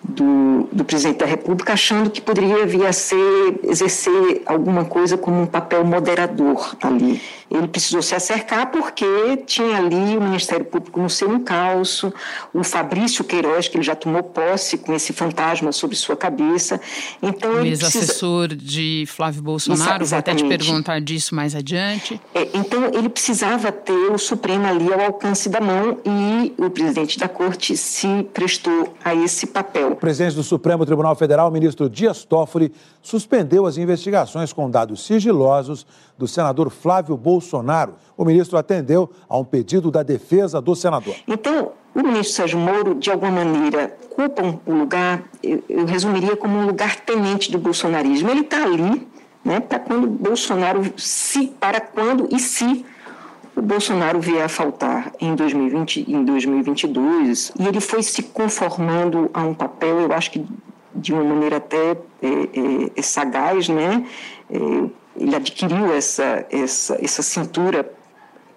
do, 0.08 0.68
do, 0.72 0.84
presidente 0.84 1.18
da 1.18 1.26
República, 1.26 1.74
achando 1.74 2.08
que 2.08 2.20
poderia 2.20 2.66
vir 2.66 2.86
a 2.86 2.92
ser, 2.92 3.60
exercer 3.62 4.42
alguma 4.46 4.84
coisa 4.84 5.18
como 5.18 5.42
um 5.42 5.46
papel 5.46 5.84
moderador 5.84 6.74
ali. 6.82 7.20
Ele 7.50 7.66
precisou 7.66 8.02
se 8.02 8.14
acercar 8.14 8.70
porque 8.70 9.06
tinha 9.46 9.76
ali 9.78 10.16
o 10.16 10.20
Ministério 10.20 10.64
Público 10.64 11.00
no 11.00 11.08
seu 11.08 11.32
encalço, 11.34 12.12
o 12.52 12.62
Fabrício 12.62 13.24
Queiroz, 13.24 13.68
que 13.68 13.76
ele 13.76 13.84
já 13.84 13.94
tomou 13.94 14.22
posse 14.22 14.78
com 14.78 14.94
esse 14.94 15.12
fantasma 15.12 15.72
sobre 15.72 15.96
sua 15.96 16.16
cabeça. 16.16 16.80
Então, 17.22 17.60
ele 17.60 17.70
Ex-assessor 17.70 18.48
precisa... 18.48 18.70
de 18.70 19.04
Flávio 19.08 19.42
Bolsonaro, 19.42 20.04
vou 20.04 20.18
até 20.18 20.34
te 20.34 20.44
perguntar 20.44 21.00
disso 21.00 21.34
mais 21.34 21.54
adiante. 21.54 22.20
É, 22.34 22.48
então, 22.54 22.90
ele 22.92 23.08
precisava 23.08 23.72
ter 23.72 23.92
o 23.92 24.18
Supremo 24.18 24.66
ali 24.66 24.92
ao 24.92 25.00
alcance 25.00 25.48
da 25.48 25.60
mão 25.60 25.98
e 26.04 26.54
o 26.58 26.68
presidente 26.70 27.18
da 27.18 27.28
Corte 27.28 27.76
se 27.76 28.26
prestou 28.34 28.94
a 29.02 29.14
esse 29.14 29.46
papel. 29.46 29.97
Presidente 29.98 30.36
do 30.36 30.42
Supremo 30.42 30.86
Tribunal 30.86 31.14
Federal, 31.14 31.50
ministro 31.50 31.88
Dias 31.88 32.24
Toffoli, 32.24 32.72
suspendeu 33.02 33.66
as 33.66 33.76
investigações 33.76 34.52
com 34.52 34.70
dados 34.70 35.04
sigilosos 35.04 35.86
do 36.16 36.26
senador 36.26 36.70
Flávio 36.70 37.16
Bolsonaro. 37.16 37.94
O 38.16 38.24
ministro 38.24 38.56
atendeu 38.56 39.10
a 39.28 39.36
um 39.36 39.44
pedido 39.44 39.90
da 39.90 40.02
defesa 40.02 40.60
do 40.60 40.74
senador. 40.74 41.14
Então, 41.26 41.72
o 41.94 42.02
ministro 42.02 42.34
Sérgio 42.34 42.58
Moro, 42.58 42.94
de 42.94 43.10
alguma 43.10 43.32
maneira, 43.32 43.96
culpa 44.10 44.60
o 44.66 44.72
lugar, 44.72 45.24
eu, 45.42 45.62
eu 45.68 45.84
resumiria 45.84 46.36
como 46.36 46.58
um 46.58 46.66
lugar 46.66 46.96
tenente 47.00 47.50
do 47.50 47.58
bolsonarismo. 47.58 48.30
Ele 48.30 48.40
está 48.40 48.62
ali 48.62 49.06
né, 49.44 49.60
para 49.60 49.78
quando 49.78 50.06
Bolsonaro, 50.06 50.82
se, 50.96 51.48
para 51.58 51.80
quando 51.80 52.28
e 52.30 52.38
se 52.38 52.84
o 53.58 53.62
Bolsonaro 53.62 54.20
vier 54.20 54.44
a 54.44 54.48
faltar 54.48 55.12
em 55.20 55.34
2020, 55.34 56.04
em 56.08 56.24
2022, 56.24 57.52
e 57.58 57.66
ele 57.66 57.80
foi 57.80 58.04
se 58.04 58.22
conformando 58.22 59.28
a 59.34 59.42
um 59.42 59.52
papel, 59.52 59.98
eu 59.98 60.12
acho 60.12 60.30
que 60.30 60.46
de 60.94 61.12
uma 61.12 61.24
maneira 61.24 61.56
até 61.56 61.90
é, 61.90 61.96
é, 62.22 62.90
é 62.94 63.02
sagaz, 63.02 63.68
né? 63.68 64.06
É, 64.48 64.56
ele 65.16 65.34
adquiriu 65.34 65.92
essa, 65.92 66.46
essa, 66.50 66.98
essa 67.02 67.20
cintura 67.20 67.92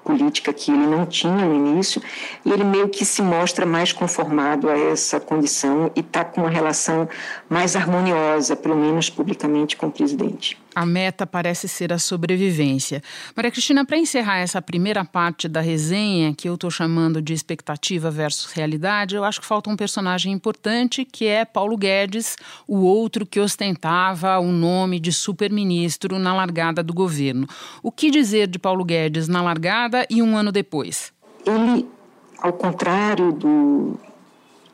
política 0.03 0.53
que 0.53 0.71
ele 0.71 0.85
não 0.85 1.07
tinha 1.07 1.45
no 1.45 1.55
início, 1.55 1.99
e 2.45 2.51
ele 2.51 2.63
meio 2.63 2.87
que 2.87 3.03
se 3.03 3.23
mostra 3.23 3.65
mais 3.65 3.91
conformado 3.91 4.69
a 4.69 4.77
essa 4.77 5.19
condição 5.19 5.91
e 5.95 6.01
está 6.01 6.23
com 6.23 6.41
uma 6.41 6.49
relação 6.49 7.09
mais 7.49 7.75
harmoniosa, 7.75 8.55
pelo 8.55 8.75
menos 8.75 9.09
publicamente, 9.09 9.75
com 9.75 9.87
o 9.87 9.91
presidente. 9.91 10.60
A 10.73 10.85
meta 10.85 11.27
parece 11.27 11.67
ser 11.67 11.91
a 11.91 11.99
sobrevivência. 11.99 13.03
Maria 13.35 13.51
Cristina, 13.51 13.85
para 13.85 13.97
encerrar 13.97 14.37
essa 14.37 14.61
primeira 14.61 15.03
parte 15.03 15.49
da 15.49 15.59
resenha, 15.59 16.33
que 16.33 16.47
eu 16.47 16.55
estou 16.55 16.71
chamando 16.71 17.21
de 17.21 17.33
expectativa 17.33 18.09
versus 18.09 18.53
realidade, 18.53 19.15
eu 19.15 19.23
acho 19.25 19.41
que 19.41 19.45
falta 19.45 19.69
um 19.69 19.75
personagem 19.75 20.31
importante, 20.31 21.03
que 21.03 21.27
é 21.27 21.43
Paulo 21.43 21.75
Guedes, 21.75 22.37
o 22.65 22.85
outro 22.85 23.25
que 23.25 23.39
ostentava 23.39 24.39
o 24.39 24.49
nome 24.51 24.97
de 24.97 25.11
superministro 25.11 26.17
na 26.17 26.33
largada 26.33 26.81
do 26.81 26.93
governo. 26.93 27.47
O 27.83 27.91
que 27.91 28.09
dizer 28.09 28.47
de 28.47 28.57
Paulo 28.57 28.85
Guedes 28.85 29.27
na 29.27 29.41
largada 29.41 30.05
e 30.09 30.21
um 30.21 30.37
ano 30.37 30.53
depois? 30.53 31.11
Ele, 31.45 31.85
ao 32.37 32.53
contrário 32.53 33.33
do, 33.33 33.99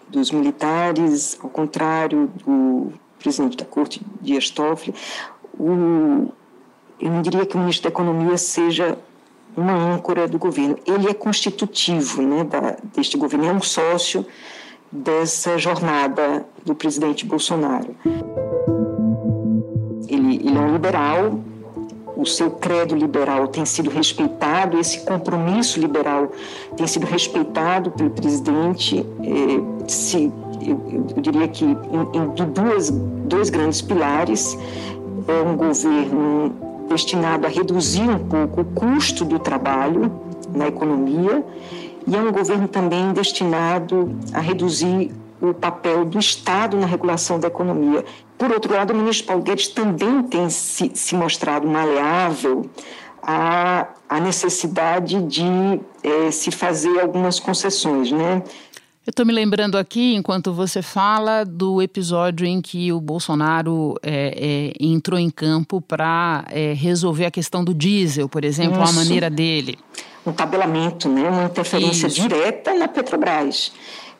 dos 0.08 0.30
militares, 0.30 1.40
ao 1.42 1.50
contrário 1.50 2.32
do 2.46 2.94
presidente 3.20 3.58
da 3.58 3.66
corte, 3.66 4.02
Dias 4.22 4.50
Toffoli, 4.50 4.94
o, 5.60 6.32
eu 7.00 7.12
não 7.12 7.22
diria 7.22 7.46
que 7.46 7.56
o 7.56 7.60
ministro 7.60 7.84
da 7.84 7.90
Economia 7.90 8.38
seja 8.38 8.98
uma 9.56 9.74
âncora 9.74 10.28
do 10.28 10.38
governo. 10.38 10.78
Ele 10.86 11.10
é 11.10 11.14
constitutivo 11.14 12.22
né, 12.22 12.44
da, 12.44 12.78
deste 12.96 13.18
governo, 13.18 13.48
é 13.48 13.52
um 13.52 13.62
sócio 13.62 14.26
dessa 14.92 15.58
jornada 15.58 16.46
do 16.66 16.76
presidente 16.76 17.26
Bolsonaro. 17.26 17.96
Ele, 20.08 20.36
ele 20.36 20.58
é 20.58 20.62
um 20.62 20.72
liberal, 20.74 21.40
o 22.16 22.26
seu 22.26 22.52
credo 22.52 22.96
liberal 22.96 23.48
tem 23.48 23.66
sido 23.66 23.90
respeitado, 23.90 24.80
esse 24.80 25.02
compromisso 25.02 25.80
liberal 25.80 26.32
tem 26.76 26.88
sido 26.88 27.06
respeitado 27.06 27.92
pelo 27.92 28.10
presidente. 28.10 29.06
É, 29.22 29.88
se, 29.90 30.32
eu, 30.62 30.82
eu, 31.16 31.22
diria 31.22 31.48
que 31.48 31.66
em, 31.66 31.70
em 31.74 32.52
duas, 32.52 32.90
dois 32.90 33.50
grandes 33.50 33.82
pilares 33.82 34.58
é 35.28 35.42
um 35.42 35.56
governo 35.56 36.56
destinado 36.90 37.46
a 37.46 37.50
reduzir 37.50 38.10
um 38.10 38.20
pouco 38.20 38.62
o 38.62 38.66
custo 38.66 39.26
do 39.26 39.38
trabalho 39.38 40.12
na 40.54 40.68
economia 40.68 41.44
e 42.08 42.16
é 42.16 42.20
um 42.20 42.32
governo 42.32 42.68
também 42.68 43.12
destinado 43.12 44.16
a 44.34 44.40
reduzir 44.40 45.12
o 45.42 45.54
papel 45.54 46.06
do 46.06 46.18
Estado 46.18 46.78
na 46.78 46.86
regulação 46.86 47.40
da 47.40 47.48
economia. 47.48 48.04
Por 48.38 48.52
outro 48.52 48.74
lado, 48.74 48.94
o 48.94 48.96
ministro 48.96 49.28
Paulo 49.28 49.44
Guedes 49.44 49.68
também 49.68 50.24
tem 50.24 50.50
se, 50.50 50.92
se 50.96 51.16
mostrado 51.16 51.68
maleável 51.68 52.70
à, 53.22 53.88
à 54.08 54.20
necessidade 54.20 55.22
de 55.24 55.44
é, 56.04 56.32
se 56.32 56.50
fazer 56.50 57.00
algumas 57.00 57.40
concessões, 57.40 58.12
né? 58.12 58.42
Eu 59.08 59.12
estou 59.12 59.26
me 59.26 59.32
lembrando 59.32 59.78
aqui, 59.78 60.16
enquanto 60.16 60.52
você 60.52 60.82
fala, 60.82 61.46
do 61.46 61.82
episódio 61.82 62.46
em 62.46 62.60
que 62.60 62.92
o 62.92 63.00
Bolsonaro 63.00 63.96
é, 64.04 64.74
é, 64.76 64.86
entrou 64.86 65.18
em 65.18 65.30
campo 65.30 65.80
para 65.80 66.44
é, 66.50 66.74
resolver 66.74 67.26
a 67.26 67.32
questão 67.32 67.64
do 67.64 67.74
diesel, 67.74 68.28
por 68.28 68.44
exemplo, 68.44 68.84
Isso. 68.84 68.92
a 68.92 68.94
maneira 68.94 69.30
dele. 69.30 69.80
Um 70.26 70.34
tabelamento, 70.34 71.08
né? 71.08 71.30
uma 71.30 71.46
interferência 71.46 72.08
Isso. 72.08 72.20
direta 72.20 72.74
na 72.74 72.90
Petrobras, 72.90 73.72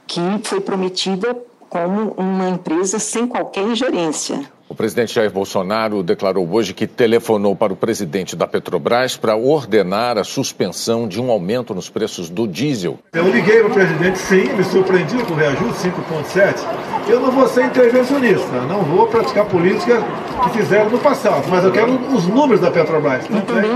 que 0.08 0.22
foi 0.44 0.62
prometida 0.62 1.36
como 1.68 2.14
uma 2.18 2.48
empresa 2.48 2.98
sem 2.98 3.28
qualquer 3.28 3.68
ingerência. 3.68 4.50
O 4.70 4.76
presidente 4.76 5.14
Jair 5.14 5.32
Bolsonaro 5.32 6.04
declarou 6.04 6.46
hoje 6.52 6.74
que 6.74 6.86
telefonou 6.86 7.56
para 7.56 7.72
o 7.72 7.76
presidente 7.76 8.36
da 8.36 8.46
Petrobras 8.46 9.16
para 9.16 9.34
ordenar 9.38 10.18
a 10.18 10.26
suspensão 10.26 11.08
de 11.08 11.22
um 11.22 11.32
aumento 11.32 11.74
nos 11.74 11.90
preços 11.90 12.30
do 12.30 12.46
diesel. 12.46 13.00
Eu 13.14 13.30
liguei 13.30 13.60
para 13.60 13.68
o 13.70 13.74
presidente, 13.74 14.20
sim, 14.20 14.44
me 14.54 14.64
surpreendi 14.66 15.24
com 15.24 15.34
o 15.34 15.36
reajuste 15.38 15.88
5,7. 15.88 17.08
Eu 17.08 17.22
não 17.22 17.32
vou 17.32 17.48
ser 17.48 17.64
intervencionista, 17.66 18.62
não 18.64 18.84
vou 18.84 19.08
praticar 19.08 19.46
política 19.46 20.04
que 20.44 20.58
fizeram 20.58 20.90
no 20.90 21.00
passado, 21.00 21.48
mas 21.48 21.64
eu 21.64 21.72
quero 21.72 21.94
os 22.14 22.28
números 22.28 22.60
da 22.60 22.70
Petrobras. 22.70 23.24
E 23.26 23.42
também 23.44 23.72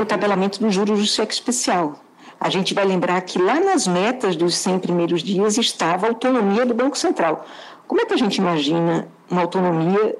o 0.00 0.04
tabelamento 0.04 0.60
dos 0.60 0.72
juros 0.72 1.00
do 1.00 1.06
cheque 1.06 1.34
especial. 1.34 1.96
A 2.38 2.50
gente 2.50 2.72
vai 2.72 2.84
lembrar 2.84 3.20
que 3.22 3.36
lá 3.36 3.58
nas 3.58 3.88
metas 3.88 4.36
dos 4.36 4.56
100 4.56 4.78
primeiros 4.78 5.24
dias 5.24 5.58
estava 5.58 6.06
a 6.06 6.10
autonomia 6.10 6.64
do 6.64 6.74
Banco 6.74 6.96
Central. 6.96 7.44
Como 7.88 8.00
é 8.00 8.04
que 8.04 8.14
a 8.14 8.16
gente 8.16 8.36
imagina 8.36 9.08
uma 9.28 9.40
autonomia 9.40 10.16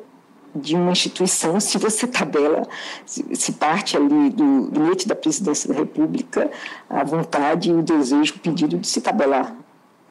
de 0.57 0.75
uma 0.75 0.93
instituição, 0.93 1.61
se 1.61 1.79
você 1.79 2.07
tabela, 2.07 2.67
se, 3.05 3.53
parte 3.53 3.97
ali 3.97 4.31
do, 4.31 4.71
leite 4.87 5.07
da 5.07 5.15
presidência 5.15 5.73
da 5.73 5.79
República, 5.79 6.51
a 6.89 7.05
vontade, 7.05 7.73
o 7.73 7.83
desejo, 7.83 8.35
o 8.35 8.39
pedido 8.39 8.79
de 8.79 8.87
se 8.87 9.01
tabelar 9.01 9.55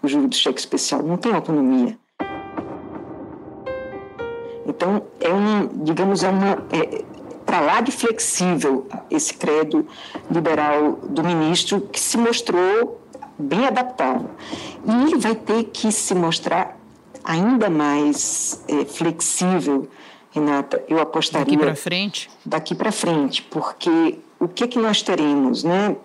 o 0.02 0.08
juro 0.08 0.28
do 0.28 0.36
cheque 0.36 0.60
especial. 0.60 1.02
Não 1.04 1.18
tem 1.18 1.34
autonomia. 1.34 1.98
Então, 4.68 5.04
é 5.20 5.32
um, 5.32 5.84
digamos, 5.84 6.24
é 6.24 6.30
uma. 6.30 6.64
É, 6.72 7.04
para 7.46 7.60
lá 7.62 7.82
de 7.82 7.92
flexível 7.92 8.88
esse 9.10 9.36
credo 9.36 9.88
liberal 10.32 10.94
do 11.04 11.24
ministro, 11.24 11.82
que 11.82 12.00
se 12.00 12.18
mostrou 12.18 13.00
bem 13.38 13.68
adaptável. 13.68 14.30
E 14.86 15.04
ele 15.04 15.18
vai 15.18 15.36
ter 15.36 15.66
que 15.66 15.92
se 15.92 16.16
mostrar 16.16 16.78
ainda 17.24 17.70
mais 17.70 18.64
é, 18.68 18.86
flexível 18.86 19.88
Renata, 20.36 20.84
eu 20.90 21.00
apostaria 21.00 21.46
daqui 21.46 21.58
para 21.58 21.76
frente. 21.76 22.30
Daqui 22.46 22.76
para 22.76 22.92
frente, 22.92 23.42
porque 23.44 24.20
o 24.38 24.50
que 24.50 24.68
que 24.68 24.78
nós 24.78 25.02
teremos, 25.02 25.64
né? 25.64 25.96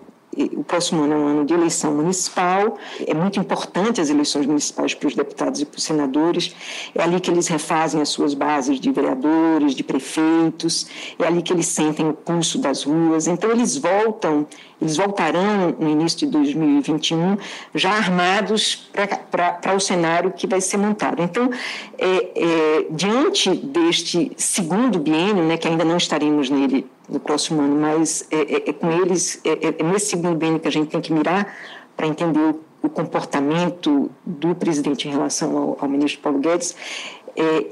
O 0.55 0.63
próximo 0.63 1.03
ano 1.03 1.13
é 1.13 1.17
um 1.17 1.27
ano 1.27 1.45
de 1.45 1.53
eleição 1.53 1.93
municipal, 1.93 2.77
é 3.05 3.13
muito 3.13 3.39
importante 3.39 3.99
as 3.99 4.09
eleições 4.09 4.45
municipais 4.45 4.93
para 4.93 5.07
os 5.07 5.15
deputados 5.15 5.61
e 5.61 5.65
para 5.65 5.77
os 5.77 5.83
senadores, 5.83 6.55
é 6.95 7.03
ali 7.03 7.19
que 7.19 7.29
eles 7.29 7.47
refazem 7.47 8.01
as 8.01 8.09
suas 8.09 8.33
bases 8.33 8.79
de 8.79 8.91
vereadores, 8.91 9.75
de 9.75 9.83
prefeitos, 9.83 10.87
é 11.19 11.27
ali 11.27 11.41
que 11.41 11.51
eles 11.51 11.67
sentem 11.67 12.07
o 12.07 12.13
pulso 12.13 12.57
das 12.59 12.83
ruas, 12.83 13.27
então 13.27 13.51
eles 13.51 13.77
voltam, 13.77 14.47
eles 14.81 14.97
voltarão 14.97 15.75
no 15.77 15.89
início 15.89 16.19
de 16.19 16.27
2021 16.27 17.37
já 17.75 17.91
armados 17.91 18.89
para 19.31 19.75
o 19.75 19.79
cenário 19.79 20.31
que 20.31 20.47
vai 20.47 20.61
ser 20.61 20.77
montado. 20.77 21.21
Então, 21.21 21.49
é, 21.97 22.07
é, 22.07 22.85
diante 22.89 23.49
deste 23.49 24.31
segundo 24.37 24.99
biênio, 24.99 25.43
né, 25.43 25.57
que 25.57 25.67
ainda 25.67 25.83
não 25.83 25.97
estaremos 25.97 26.49
nele 26.49 26.87
no 27.11 27.19
próximo 27.19 27.61
ano, 27.61 27.75
mas 27.75 28.25
é, 28.31 28.37
é, 28.37 28.69
é 28.69 28.73
com 28.73 28.89
eles, 28.89 29.41
é, 29.43 29.49
é, 29.49 29.75
é, 29.77 29.83
nesse 29.83 30.07
segundo 30.07 30.35
bem 30.35 30.57
que 30.57 30.67
a 30.67 30.71
gente 30.71 30.89
tem 30.89 31.01
que 31.01 31.11
mirar 31.11 31.53
para 31.95 32.07
entender 32.07 32.39
o, 32.39 32.59
o, 32.81 32.89
comportamento 32.89 34.09
do 34.25 34.55
presidente 34.55 35.07
em 35.07 35.11
relação 35.11 35.55
ao, 35.57 35.77
ao 35.81 35.89
ministro 35.89 36.21
Paulo 36.21 36.39
Guedes. 36.39 36.75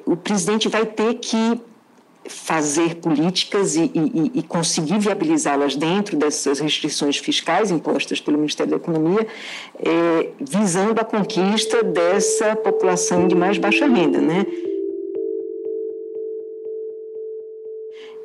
O 0.05 0.15
presidente 0.15 0.69
vai 0.69 0.85
ter 0.85 1.15
que 1.15 1.61
fazer 2.27 2.95
políticas 2.95 3.75
e, 3.75 3.91
e, 3.93 4.39
e 4.39 4.43
conseguir 4.43 4.99
viabilizá-las 4.99 5.75
dentro 5.75 6.15
dessas 6.15 6.59
restrições 6.59 7.17
fiscais 7.17 7.71
impostas 7.71 8.21
pelo 8.21 8.37
Ministério 8.37 8.71
da 8.71 8.77
Economia, 8.77 9.25
é, 9.79 10.29
visando 10.39 10.99
a 11.01 11.03
conquista 11.03 11.83
dessa 11.83 12.55
população 12.55 13.27
de 13.27 13.35
mais 13.35 13.57
baixa 13.57 13.87
renda, 13.87 14.19
né? 14.19 14.45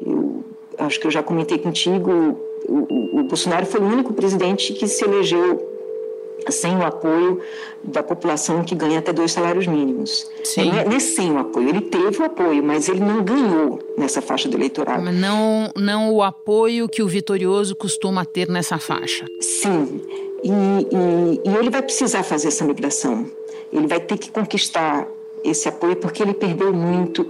Eu 0.04 0.44
acho 0.78 1.00
que 1.00 1.06
eu 1.06 1.10
já 1.10 1.22
comentei 1.22 1.58
contigo, 1.58 2.38
o, 2.66 2.74
o, 2.74 3.20
o 3.20 3.22
Bolsonaro 3.24 3.66
foi 3.66 3.80
o 3.80 3.84
único 3.84 4.12
presidente 4.12 4.72
que 4.72 4.86
se 4.86 5.04
elegeu 5.04 5.74
sem 6.50 6.76
o 6.76 6.82
apoio 6.82 7.40
da 7.82 8.02
população 8.02 8.64
que 8.64 8.74
ganha 8.74 8.98
até 8.98 9.12
dois 9.12 9.32
salários 9.32 9.66
mínimos. 9.66 10.30
Sim. 10.42 10.70
Não 10.70 10.96
é, 10.96 11.00
sem 11.00 11.32
o 11.32 11.38
apoio, 11.38 11.68
ele 11.68 11.80
teve 11.80 12.20
o 12.20 12.24
apoio, 12.24 12.62
mas 12.62 12.88
ele 12.88 13.00
não 13.00 13.22
ganhou 13.22 13.78
nessa 13.96 14.20
faixa 14.20 14.48
do 14.48 14.56
eleitorado. 14.56 15.02
Mas 15.02 15.14
não, 15.14 15.70
não 15.76 16.12
o 16.12 16.22
apoio 16.22 16.88
que 16.88 17.02
o 17.02 17.06
vitorioso 17.06 17.74
costuma 17.74 18.24
ter 18.24 18.48
nessa 18.48 18.78
faixa. 18.78 19.26
Sim, 19.40 20.00
e, 20.42 20.50
e, 20.50 21.50
e 21.50 21.56
ele 21.56 21.70
vai 21.70 21.82
precisar 21.82 22.22
fazer 22.22 22.48
essa 22.48 22.64
migração. 22.64 23.26
Ele 23.72 23.86
vai 23.86 24.00
ter 24.00 24.18
que 24.18 24.30
conquistar 24.30 25.08
esse 25.42 25.68
apoio 25.68 25.96
porque 25.96 26.22
ele 26.22 26.34
perdeu 26.34 26.72
muito 26.72 27.26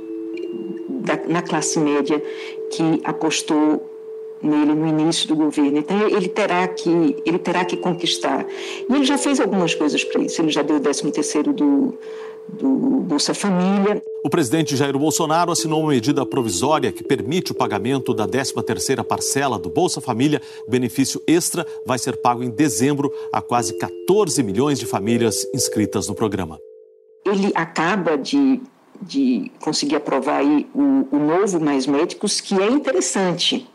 da, 1.04 1.20
na 1.28 1.42
classe 1.42 1.78
média 1.78 2.20
que 2.70 3.00
apostou 3.04 3.90
nele 4.42 4.74
no 4.74 4.86
início 4.86 5.28
do 5.28 5.36
governo. 5.36 5.78
Então 5.78 6.08
ele 6.08 6.28
terá 6.28 6.66
que 6.66 7.16
ele 7.24 7.38
terá 7.38 7.64
que 7.64 7.76
conquistar. 7.76 8.46
E 8.88 8.94
ele 8.94 9.04
já 9.04 9.16
fez 9.16 9.40
algumas 9.40 9.74
coisas 9.74 10.02
para 10.02 10.22
isso. 10.22 10.40
Ele 10.42 10.50
já 10.50 10.62
deu 10.62 10.76
o 10.76 10.80
13 10.80 11.10
terceiro 11.12 11.52
do 11.52 11.94
do 12.48 12.68
Bolsa 12.68 13.34
Família. 13.34 14.02
O 14.22 14.30
presidente 14.30 14.76
Jair 14.76 14.98
Bolsonaro 14.98 15.52
assinou 15.52 15.80
uma 15.80 15.90
medida 15.90 16.24
provisória 16.24 16.92
que 16.92 17.02
permite 17.02 17.52
o 17.52 17.54
pagamento 17.54 18.14
da 18.14 18.26
13ª 18.26 19.02
parcela 19.04 19.58
do 19.58 19.70
Bolsa 19.70 20.00
Família. 20.00 20.40
benefício 20.68 21.22
extra 21.26 21.66
vai 21.86 21.98
ser 21.98 22.16
pago 22.16 22.42
em 22.42 22.50
dezembro 22.50 23.12
a 23.32 23.40
quase 23.40 23.76
14 23.78 24.42
milhões 24.42 24.78
de 24.78 24.86
famílias 24.86 25.46
inscritas 25.54 26.08
no 26.08 26.14
programa. 26.14 26.58
Ele 27.24 27.50
acaba 27.54 28.16
de 28.16 28.60
de 29.00 29.50
conseguir 29.60 29.96
aprovar 29.96 30.38
aí 30.38 30.66
o, 30.74 31.08
o 31.10 31.18
novo 31.18 31.60
Mais 31.60 31.86
Médicos, 31.86 32.40
que 32.40 32.60
é 32.60 32.66
interessante. 32.66 33.68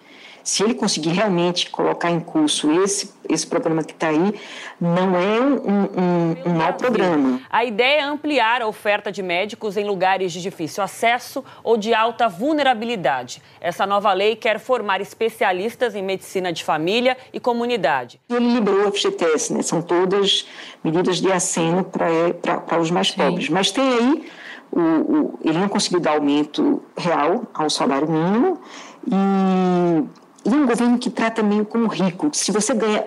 Se 0.43 0.63
ele 0.63 0.73
conseguir 0.73 1.09
realmente 1.09 1.69
colocar 1.69 2.09
em 2.09 2.19
curso 2.19 2.71
esse, 2.81 3.13
esse 3.29 3.45
programa 3.45 3.83
que 3.83 3.91
está 3.93 4.07
aí, 4.07 4.33
não 4.79 5.15
é 5.15 5.39
um, 5.39 5.53
um, 5.53 6.35
um 6.45 6.53
mau 6.55 6.73
programa. 6.73 7.39
A 7.49 7.63
ideia 7.63 8.01
é 8.01 8.03
ampliar 8.03 8.61
a 8.61 8.67
oferta 8.67 9.11
de 9.11 9.21
médicos 9.21 9.77
em 9.77 9.85
lugares 9.85 10.31
de 10.31 10.41
difícil 10.41 10.83
acesso 10.83 11.43
ou 11.63 11.77
de 11.77 11.93
alta 11.93 12.27
vulnerabilidade. 12.27 13.41
Essa 13.61 13.85
nova 13.85 14.11
lei 14.13 14.35
quer 14.35 14.59
formar 14.59 15.01
especialistas 15.01 15.93
em 15.93 16.01
medicina 16.01 16.51
de 16.51 16.63
família 16.63 17.15
e 17.31 17.39
comunidade. 17.39 18.19
Ele 18.29 18.53
liberou 18.53 18.87
o 18.87 18.91
FGTS, 18.91 19.53
né? 19.53 19.61
São 19.61 19.81
todas 19.81 20.47
medidas 20.83 21.21
de 21.21 21.31
aceno 21.31 21.83
para 21.83 22.79
os 22.79 22.89
mais 22.89 23.09
Sim. 23.09 23.17
pobres. 23.17 23.49
Mas 23.49 23.69
tem 23.71 23.83
aí 23.87 24.29
o, 24.71 24.79
o, 24.79 25.39
ele 25.43 25.57
não 25.57 25.69
conseguiu 25.69 25.99
dar 25.99 26.11
aumento 26.11 26.81
real 26.97 27.43
ao 27.53 27.69
salário 27.69 28.09
mínimo 28.09 28.59
e, 29.07 30.49
e 30.49 30.53
é 30.53 30.55
um 30.55 30.65
governo 30.65 30.97
que 30.97 31.09
trata 31.09 31.41
meio 31.41 31.65
como 31.65 31.87
rico. 31.87 32.29
Se 32.33 32.51
você 32.51 32.73
ganha 32.73 33.05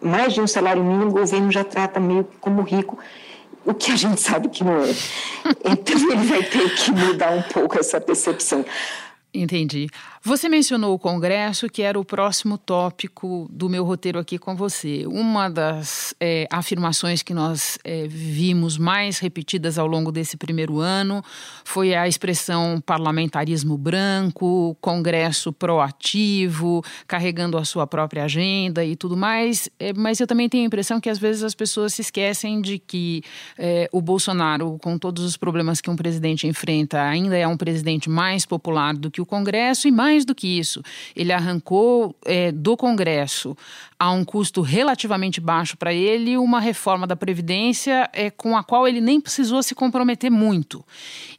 mais 0.00 0.32
de 0.32 0.40
um 0.40 0.46
salário 0.46 0.82
mínimo, 0.82 1.10
o 1.10 1.12
governo 1.12 1.50
já 1.50 1.64
trata 1.64 1.98
meio 2.00 2.26
como 2.40 2.62
rico, 2.62 2.98
o 3.64 3.74
que 3.74 3.92
a 3.92 3.96
gente 3.96 4.20
sabe 4.20 4.48
que 4.48 4.64
não 4.64 4.82
é. 4.82 4.88
Então 5.64 5.96
ele 6.12 6.26
vai 6.26 6.42
ter 6.42 6.74
que 6.74 6.90
mudar 6.90 7.32
um 7.32 7.42
pouco 7.42 7.78
essa 7.78 8.00
percepção. 8.00 8.64
Entendi. 9.32 9.88
Você 10.24 10.48
mencionou 10.48 10.94
o 10.94 10.98
Congresso, 10.98 11.68
que 11.68 11.80
era 11.80 11.98
o 11.98 12.04
próximo 12.04 12.58
tópico 12.58 13.48
do 13.50 13.68
meu 13.68 13.84
roteiro 13.84 14.18
aqui 14.18 14.36
com 14.36 14.56
você. 14.56 15.04
Uma 15.06 15.48
das 15.48 16.12
é, 16.18 16.46
afirmações 16.50 17.22
que 17.22 17.32
nós 17.32 17.78
é, 17.84 18.06
vimos 18.08 18.76
mais 18.76 19.20
repetidas 19.20 19.78
ao 19.78 19.86
longo 19.86 20.10
desse 20.10 20.36
primeiro 20.36 20.80
ano 20.80 21.22
foi 21.64 21.94
a 21.94 22.08
expressão 22.08 22.82
parlamentarismo 22.84 23.78
branco, 23.78 24.76
Congresso 24.80 25.52
proativo, 25.52 26.82
carregando 27.06 27.56
a 27.56 27.64
sua 27.64 27.86
própria 27.86 28.24
agenda 28.24 28.84
e 28.84 28.96
tudo 28.96 29.16
mais. 29.16 29.68
É, 29.78 29.92
mas 29.92 30.18
eu 30.18 30.26
também 30.26 30.48
tenho 30.48 30.64
a 30.64 30.66
impressão 30.66 31.00
que 31.00 31.08
às 31.08 31.18
vezes 31.18 31.44
as 31.44 31.54
pessoas 31.54 31.94
se 31.94 32.02
esquecem 32.02 32.60
de 32.60 32.80
que 32.80 33.22
é, 33.56 33.88
o 33.92 34.00
Bolsonaro, 34.00 34.78
com 34.82 34.98
todos 34.98 35.22
os 35.22 35.36
problemas 35.36 35.80
que 35.80 35.88
um 35.88 35.96
presidente 35.96 36.46
enfrenta, 36.46 37.00
ainda 37.02 37.36
é 37.36 37.46
um 37.46 37.56
presidente 37.56 38.10
mais 38.10 38.44
popular 38.44 38.94
do 38.94 39.12
que 39.12 39.20
o 39.20 39.26
Congresso 39.26 39.86
e 39.86 39.92
mais 39.92 40.07
mais 40.08 40.24
do 40.24 40.34
que 40.34 40.58
isso, 40.58 40.82
ele 41.14 41.32
arrancou 41.32 42.16
é, 42.24 42.50
do 42.50 42.76
Congresso 42.78 43.54
a 43.98 44.10
um 44.10 44.24
custo 44.24 44.62
relativamente 44.62 45.38
baixo 45.40 45.76
para 45.76 45.92
ele 45.92 46.38
uma 46.38 46.60
reforma 46.60 47.06
da 47.06 47.14
Previdência 47.14 48.08
é, 48.12 48.30
com 48.30 48.56
a 48.56 48.64
qual 48.64 48.88
ele 48.88 49.00
nem 49.00 49.20
precisou 49.20 49.62
se 49.62 49.74
comprometer 49.74 50.30
muito. 50.30 50.82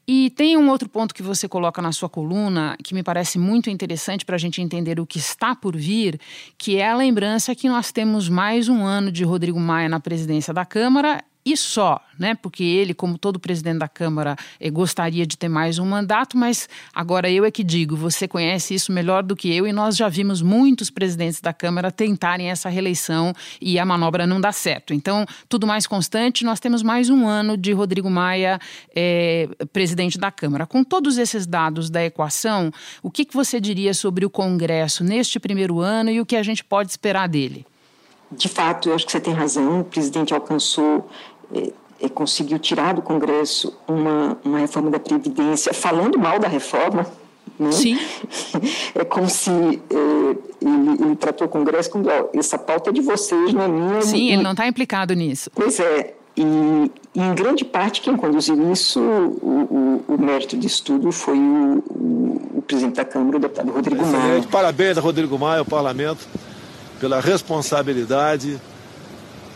E 0.07 0.29
tem 0.31 0.55
um 0.55 0.69
outro 0.69 0.87
ponto 0.87 1.15
que 1.15 1.23
você 1.23 1.47
coloca 1.47 1.81
na 1.81 1.91
sua 1.91 2.09
coluna 2.09 2.75
que 2.83 2.93
me 2.93 3.01
parece 3.01 3.39
muito 3.39 3.69
interessante 3.71 4.23
para 4.23 4.35
a 4.35 4.39
gente 4.39 4.61
entender 4.61 4.99
o 4.99 5.05
que 5.05 5.17
está 5.17 5.55
por 5.55 5.75
vir, 5.75 6.19
que 6.57 6.77
é 6.77 6.89
a 6.89 6.95
lembrança 6.95 7.55
que 7.55 7.67
nós 7.67 7.91
temos 7.91 8.29
mais 8.29 8.69
um 8.69 8.83
ano 8.83 9.11
de 9.11 9.23
Rodrigo 9.23 9.59
Maia 9.59 9.89
na 9.89 9.99
presidência 9.99 10.53
da 10.53 10.65
Câmara 10.65 11.23
e 11.51 11.57
só, 11.57 11.99
né? 12.17 12.35
Porque 12.35 12.63
ele, 12.63 12.93
como 12.93 13.17
todo 13.17 13.39
presidente 13.39 13.79
da 13.79 13.87
Câmara, 13.87 14.35
eh, 14.59 14.69
gostaria 14.69 15.25
de 15.25 15.37
ter 15.37 15.49
mais 15.49 15.79
um 15.79 15.85
mandato, 15.85 16.37
mas 16.37 16.69
agora 16.93 17.29
eu 17.29 17.45
é 17.45 17.51
que 17.51 17.63
digo, 17.63 17.95
você 17.95 18.27
conhece 18.27 18.73
isso 18.73 18.91
melhor 18.91 19.23
do 19.23 19.35
que 19.35 19.53
eu 19.53 19.65
e 19.65 19.73
nós 19.73 19.95
já 19.95 20.07
vimos 20.07 20.41
muitos 20.41 20.89
presidentes 20.89 21.41
da 21.41 21.51
Câmara 21.53 21.91
tentarem 21.91 22.49
essa 22.49 22.69
reeleição 22.69 23.33
e 23.61 23.79
a 23.79 23.85
manobra 23.85 24.27
não 24.27 24.39
dá 24.39 24.51
certo. 24.51 24.93
Então, 24.93 25.25
tudo 25.47 25.65
mais 25.65 25.87
constante, 25.87 26.45
nós 26.45 26.59
temos 26.59 26.83
mais 26.83 27.09
um 27.09 27.27
ano 27.27 27.57
de 27.57 27.71
Rodrigo 27.73 28.09
Maia 28.09 28.59
eh, 28.95 29.49
presidente 29.73 30.17
da 30.17 30.31
Câmara. 30.31 30.65
Com 30.65 30.83
todos 30.83 31.17
esses 31.17 31.47
dados 31.47 31.89
da 31.89 32.03
equação, 32.03 32.71
o 33.01 33.09
que, 33.09 33.25
que 33.25 33.33
você 33.33 33.59
diria 33.59 33.93
sobre 33.93 34.25
o 34.25 34.29
Congresso 34.29 35.03
neste 35.03 35.39
primeiro 35.39 35.79
ano 35.79 36.09
e 36.09 36.21
o 36.21 36.25
que 36.25 36.35
a 36.35 36.43
gente 36.43 36.63
pode 36.63 36.91
esperar 36.91 37.27
dele? 37.27 37.65
De 38.31 38.47
fato, 38.47 38.89
eu 38.89 38.95
acho 38.95 39.05
que 39.05 39.11
você 39.11 39.19
tem 39.19 39.33
razão. 39.33 39.81
O 39.81 39.83
presidente 39.83 40.33
alcançou, 40.33 41.09
conseguiu 42.13 42.59
tirar 42.59 42.93
do 42.93 43.01
Congresso 43.01 43.73
uma, 43.87 44.37
uma 44.43 44.59
reforma 44.59 44.91
da 44.91 44.99
Previdência, 44.99 45.73
falando 45.73 46.19
mal 46.19 46.39
da 46.39 46.47
reforma. 46.47 47.05
Né? 47.57 47.71
Sim. 47.71 47.99
É 48.95 49.03
como 49.03 49.29
se 49.29 49.49
é, 49.49 50.35
ele, 50.61 50.89
ele, 51.01 51.15
tratou 51.15 51.47
o 51.47 51.49
Congresso 51.49 51.89
como: 51.89 52.07
ó, 52.09 52.29
essa 52.33 52.57
pauta 52.57 52.89
é 52.89 52.93
de 52.93 53.01
vocês, 53.01 53.53
não 53.53 53.63
é 53.63 53.67
minha. 53.67 54.01
Sim, 54.01 54.17
e... 54.17 54.31
ele 54.33 54.43
não 54.43 54.51
está 54.51 54.67
implicado 54.67 55.13
nisso. 55.13 55.49
Pois 55.53 55.79
é. 55.79 56.15
E, 56.37 56.43
e, 57.15 57.21
em 57.21 57.35
grande 57.35 57.65
parte, 57.65 58.01
quem 58.01 58.15
conduziu 58.15 58.71
isso, 58.71 59.01
o, 59.01 60.03
o, 60.07 60.15
o 60.15 60.21
mérito 60.21 60.55
de 60.55 60.67
estudo 60.67 61.11
foi 61.11 61.37
o, 61.37 61.83
o, 62.55 62.63
presidente 62.65 62.95
da 62.95 63.03
Câmara, 63.03 63.37
o 63.37 63.39
deputado 63.39 63.71
Rodrigo 63.71 64.05
Maia. 64.05 64.43
Parabéns 64.49 64.97
a 64.97 65.01
Rodrigo 65.01 65.37
Maia, 65.37 65.59
ao 65.59 65.65
parlamento 65.65 66.25
pela 66.99 67.19
responsabilidade 67.19 68.59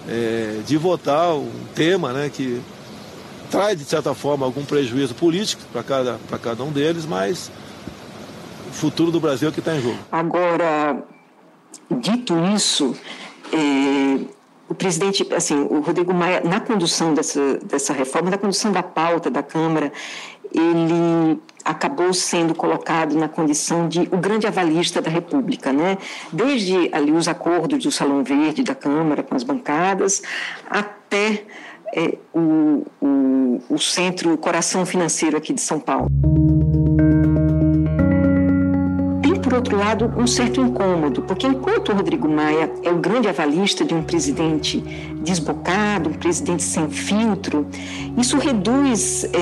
é, 0.07 0.61
de 0.65 0.77
votar 0.77 1.35
um 1.35 1.65
tema 1.73 2.13
né, 2.13 2.29
que 2.29 2.61
traz, 3.49 3.77
de 3.77 3.85
certa 3.85 4.13
forma, 4.13 4.45
algum 4.45 4.65
prejuízo 4.65 5.13
político 5.13 5.61
para 5.71 5.83
cada, 5.83 6.19
cada 6.41 6.63
um 6.63 6.71
deles, 6.71 7.05
mas 7.05 7.51
o 8.69 8.73
futuro 8.73 9.11
do 9.11 9.19
Brasil 9.19 9.49
é 9.49 9.51
que 9.51 9.59
está 9.59 9.75
em 9.75 9.81
jogo. 9.81 9.99
Agora, 10.11 11.03
dito 11.91 12.35
isso, 12.55 12.95
é, 13.51 14.25
o 14.67 14.73
presidente, 14.73 15.27
assim, 15.35 15.55
o 15.69 15.81
Rodrigo 15.81 16.13
Maia, 16.13 16.41
na 16.43 16.59
condução 16.59 17.13
dessa, 17.13 17.59
dessa 17.59 17.93
reforma, 17.93 18.31
na 18.31 18.37
condução 18.37 18.71
da 18.71 18.81
pauta 18.81 19.29
da 19.29 19.43
Câmara, 19.43 19.91
ele 20.53 21.39
acabou 21.63 22.13
sendo 22.13 22.53
colocado 22.53 23.15
na 23.15 23.27
condição 23.27 23.87
de 23.87 24.01
o 24.11 24.17
grande 24.17 24.45
avalista 24.45 25.01
da 25.01 25.09
República, 25.09 25.71
né? 25.71 25.97
Desde 26.31 26.89
ali 26.91 27.11
os 27.11 27.27
acordos 27.27 27.83
do 27.83 27.91
Salão 27.91 28.23
Verde 28.23 28.63
da 28.63 28.75
Câmara 28.75 29.23
com 29.23 29.35
as 29.35 29.43
bancadas, 29.43 30.21
até 30.69 31.43
é, 31.95 32.17
o, 32.33 32.85
o, 33.01 33.61
o 33.69 33.79
centro, 33.79 34.33
o 34.33 34.37
coração 34.37 34.85
financeiro 34.85 35.37
aqui 35.37 35.53
de 35.53 35.61
São 35.61 35.79
Paulo 35.79 36.07
por 39.53 39.57
outro 39.57 39.77
lado, 39.77 40.11
um 40.17 40.25
certo 40.25 40.59
incômodo, 40.59 41.21
porque 41.21 41.45
enquanto 41.45 41.89
o 41.89 41.95
Rodrigo 41.95 42.27
Maia 42.27 42.71
é 42.81 42.89
o 42.89 42.97
grande 42.97 43.27
avalista 43.27 43.85
de 43.85 43.93
um 43.93 44.01
presidente 44.01 44.79
desbocado, 45.21 46.09
um 46.09 46.13
presidente 46.13 46.63
sem 46.63 46.89
filtro, 46.89 47.67
isso 48.17 48.39
reduz 48.39 49.25
é, 49.25 49.37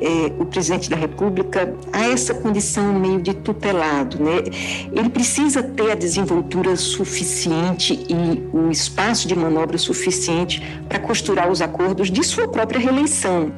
é, 0.00 0.32
o 0.38 0.44
presidente 0.44 0.88
da 0.88 0.94
República 0.94 1.74
a 1.92 2.06
essa 2.06 2.32
condição 2.32 2.92
meio 2.94 3.20
de 3.20 3.34
tutelado. 3.34 4.22
Né? 4.22 4.44
Ele 4.92 5.08
precisa 5.08 5.64
ter 5.64 5.90
a 5.90 5.94
desenvoltura 5.96 6.76
suficiente 6.76 8.06
e 8.08 8.56
o 8.56 8.70
espaço 8.70 9.26
de 9.26 9.34
manobra 9.34 9.78
suficiente 9.78 10.62
para 10.88 11.00
costurar 11.00 11.50
os 11.50 11.60
acordos 11.60 12.08
de 12.08 12.22
sua 12.22 12.46
própria 12.46 12.78
reeleição. 12.78 13.50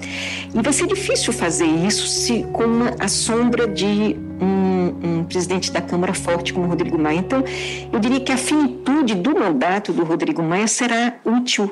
E 0.55 0.63
vai 0.63 0.73
ser 0.73 0.87
difícil 0.87 1.35
fazer 1.35 1.67
isso 1.67 2.07
se 2.07 2.45
com 2.45 2.65
a 2.99 3.09
sombra 3.09 3.69
de 3.69 4.17
um, 4.41 4.78
um, 5.03 5.25
presidente 5.25 5.73
da 5.73 5.81
Câmara 5.81 6.15
forte 6.15 6.53
como 6.53 6.67
Rodrigo 6.67 6.99
Maia. 6.99 7.19
Então, 7.19 7.45
eu 7.93 7.99
diria 7.99 8.21
que 8.21 8.33
a 8.33 8.37
finitude 8.37 9.15
do 9.15 9.39
mandato 9.39 9.93
do 9.93 10.05
Rodrigo 10.05 10.43
Maia 10.43 10.67
será 10.67 11.15
útil 11.25 11.71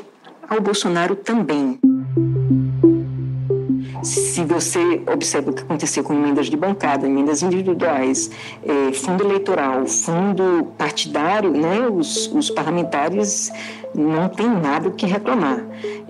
ao 0.49 0.61
Bolsonaro 0.61 1.17
também. 1.17 1.79
Se 4.03 4.45
você 4.45 5.03
observa 5.13 5.51
o 5.51 5.55
que 5.55 5.63
aconteceu 5.63 6.05
com 6.05 6.13
emendas 6.13 6.47
de 6.47 6.57
bancada, 6.57 7.07
emendas 7.07 7.43
individuais, 7.43 8.31
é, 8.63 8.93
fundo 8.93 9.25
eleitoral, 9.25 9.85
fundo 9.87 10.69
partidário, 10.79 11.51
né, 11.51 11.89
os, 11.91 12.29
os 12.33 12.49
parlamentares 12.49 13.51
não 13.93 14.29
têm 14.29 14.49
nada 14.49 14.89
o 14.89 14.93
que 14.93 15.07
reclamar. 15.07 15.59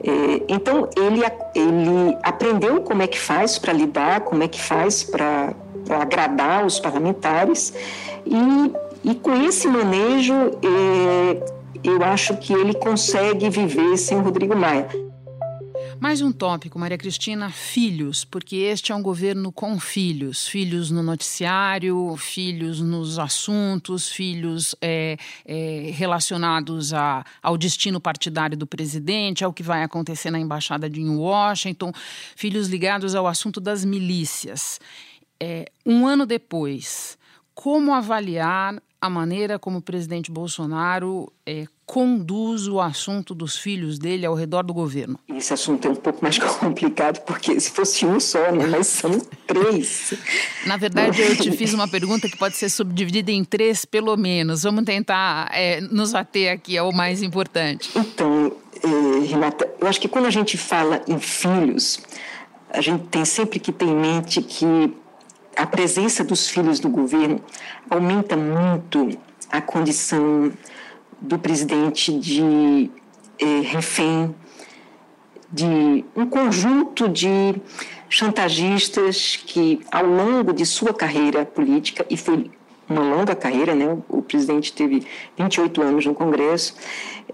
É, 0.02 0.42
então, 0.48 0.90
ele, 0.96 1.22
ele 1.54 2.18
aprendeu 2.22 2.82
como 2.82 3.02
é 3.02 3.06
que 3.06 3.18
faz 3.18 3.58
para 3.58 3.72
lidar, 3.72 4.20
como 4.20 4.42
é 4.42 4.48
que 4.48 4.60
faz 4.60 5.02
para 5.02 5.54
para 5.86 6.02
agradar 6.02 6.66
os 6.66 6.78
parlamentares. 6.78 7.72
E, 8.26 9.10
e 9.10 9.14
com 9.14 9.34
esse 9.42 9.68
manejo 9.68 10.34
é, 10.34 11.54
eu 11.82 12.02
acho 12.02 12.36
que 12.36 12.52
ele 12.52 12.74
consegue 12.74 13.48
viver 13.48 13.96
sem 13.96 14.18
o 14.18 14.20
Rodrigo 14.20 14.56
Maia. 14.56 14.88
Mais 15.98 16.20
um 16.20 16.30
tópico, 16.30 16.78
Maria 16.78 16.98
Cristina, 16.98 17.48
filhos, 17.50 18.22
porque 18.22 18.56
este 18.56 18.92
é 18.92 18.94
um 18.94 19.02
governo 19.02 19.50
com 19.50 19.80
filhos, 19.80 20.46
filhos 20.46 20.90
no 20.90 21.02
noticiário, 21.02 22.14
filhos 22.18 22.80
nos 22.80 23.18
assuntos, 23.18 24.08
filhos 24.08 24.74
é, 24.82 25.16
é, 25.46 25.90
relacionados 25.94 26.92
a, 26.92 27.24
ao 27.42 27.56
destino 27.56 27.98
partidário 27.98 28.58
do 28.58 28.66
presidente, 28.66 29.42
ao 29.42 29.54
que 29.54 29.62
vai 29.62 29.82
acontecer 29.82 30.30
na 30.30 30.38
embaixada 30.38 30.88
de 30.88 31.02
Washington, 31.02 31.90
filhos 32.36 32.68
ligados 32.68 33.14
ao 33.14 33.26
assunto 33.26 33.58
das 33.58 33.82
milícias 33.82 34.78
é, 35.40 35.70
um 35.84 36.06
ano 36.06 36.26
depois, 36.26 37.18
como 37.54 37.94
avaliar 37.94 38.80
a 39.00 39.10
maneira 39.10 39.58
como 39.58 39.78
o 39.78 39.82
presidente 39.82 40.30
Bolsonaro 40.30 41.32
é, 41.44 41.66
conduz 41.84 42.66
o 42.66 42.80
assunto 42.80 43.34
dos 43.34 43.56
filhos 43.56 43.98
dele 43.98 44.26
ao 44.26 44.34
redor 44.34 44.62
do 44.62 44.74
governo? 44.74 45.18
Esse 45.28 45.52
assunto 45.52 45.86
é 45.86 45.90
um 45.90 45.94
pouco 45.94 46.22
mais 46.22 46.38
complicado, 46.58 47.20
porque 47.24 47.58
se 47.60 47.70
fosse 47.70 48.04
um 48.04 48.18
só, 48.18 48.50
né? 48.50 48.66
mas 48.66 48.86
são 48.88 49.18
três. 49.46 50.14
Na 50.66 50.76
verdade, 50.76 51.20
eu 51.20 51.36
te 51.36 51.52
fiz 51.52 51.72
uma 51.72 51.86
pergunta 51.86 52.28
que 52.28 52.36
pode 52.36 52.56
ser 52.56 52.68
subdividida 52.68 53.30
em 53.30 53.44
três, 53.44 53.84
pelo 53.84 54.16
menos. 54.16 54.64
Vamos 54.64 54.84
tentar 54.84 55.48
é, 55.52 55.80
nos 55.80 56.14
ater 56.14 56.52
aqui 56.52 56.76
ao 56.76 56.92
mais 56.92 57.22
importante. 57.22 57.90
Então, 57.94 58.52
eh, 58.82 59.26
Renata, 59.26 59.70
eu 59.80 59.86
acho 59.86 60.00
que 60.00 60.08
quando 60.08 60.26
a 60.26 60.30
gente 60.30 60.56
fala 60.56 61.02
em 61.06 61.18
filhos, 61.18 62.00
a 62.70 62.80
gente 62.80 63.04
tem 63.06 63.24
sempre 63.24 63.60
que 63.60 63.72
ter 63.72 63.86
em 63.86 63.94
mente 63.94 64.42
que 64.42 64.92
a 65.56 65.66
presença 65.66 66.22
dos 66.22 66.48
filhos 66.48 66.80
no 66.80 66.90
governo 66.90 67.40
aumenta 67.88 68.36
muito 68.36 69.08
a 69.50 69.60
condição 69.60 70.52
do 71.20 71.38
presidente 71.38 72.16
de 72.18 72.90
eh, 73.38 73.60
refém 73.64 74.34
de 75.50 76.04
um 76.14 76.26
conjunto 76.26 77.08
de 77.08 77.54
chantagistas 78.08 79.36
que, 79.36 79.80
ao 79.90 80.04
longo 80.04 80.52
de 80.52 80.66
sua 80.66 80.92
carreira 80.92 81.46
política, 81.46 82.04
e 82.10 82.16
foi 82.16 82.50
uma 82.88 83.02
longa 83.02 83.34
carreira, 83.34 83.74
né? 83.74 83.96
o 84.08 84.22
presidente 84.22 84.72
teve 84.72 85.06
28 85.38 85.82
anos 85.82 86.06
no 86.06 86.14
Congresso, 86.14 86.76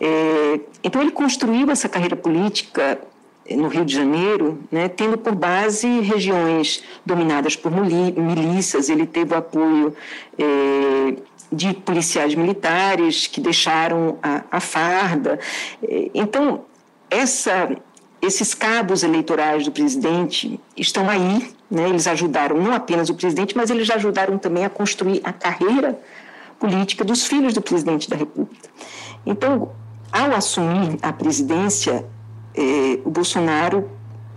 eh, 0.01 0.61
então 0.85 1.03
ele 1.03 1.11
construiu 1.11 1.71
essa 1.71 1.89
carreira 1.89 2.17
política 2.17 3.01
no 3.50 3.68
Rio 3.68 3.85
de 3.85 3.94
Janeiro, 3.94 4.61
né, 4.70 4.88
tendo 4.88 5.18
por 5.18 5.35
base 5.35 6.00
regiões 6.00 6.83
dominadas 7.05 7.57
por 7.57 7.72
milícias, 7.72 8.88
ele 8.88 9.07
teve 9.07 9.35
o 9.35 9.37
apoio 9.37 9.94
é, 10.38 11.14
de 11.50 11.74
policiais 11.74 12.35
militares 12.35 13.26
que 13.26 13.40
deixaram 13.40 14.18
a, 14.22 14.42
a 14.50 14.61
farda. 14.61 15.38
É, 15.83 16.11
então, 16.14 16.64
essa, 17.11 17.76
esses 18.20 18.55
cabos 18.55 19.02
eleitorais 19.02 19.64
do 19.64 19.72
presidente 19.72 20.59
estão 20.76 21.11
aí, 21.11 21.52
né, 21.70 21.88
eles 21.88 22.07
ajudaram 22.07 22.57
não 22.57 22.72
apenas 22.72 23.11
o 23.11 23.14
presidente, 23.14 23.57
mas 23.57 23.70
eles 23.70 23.90
ajudaram 23.90 24.38
também 24.38 24.64
a 24.64 24.70
construir 24.70 25.20
a 25.24 25.33
carreira 25.33 25.98
política 26.59 27.05
dos 27.05 27.26
filhos 27.26 27.55
do 27.55 27.61
presidente 27.61 28.09
da 28.09 28.16
República. 28.16 28.68
Então, 29.26 29.72
ao 30.12 30.33
assumir 30.33 30.98
a 31.02 31.12
presidência, 31.12 32.05
eh, 32.55 33.01
o 33.05 33.11
Bolsonaro 33.11 33.88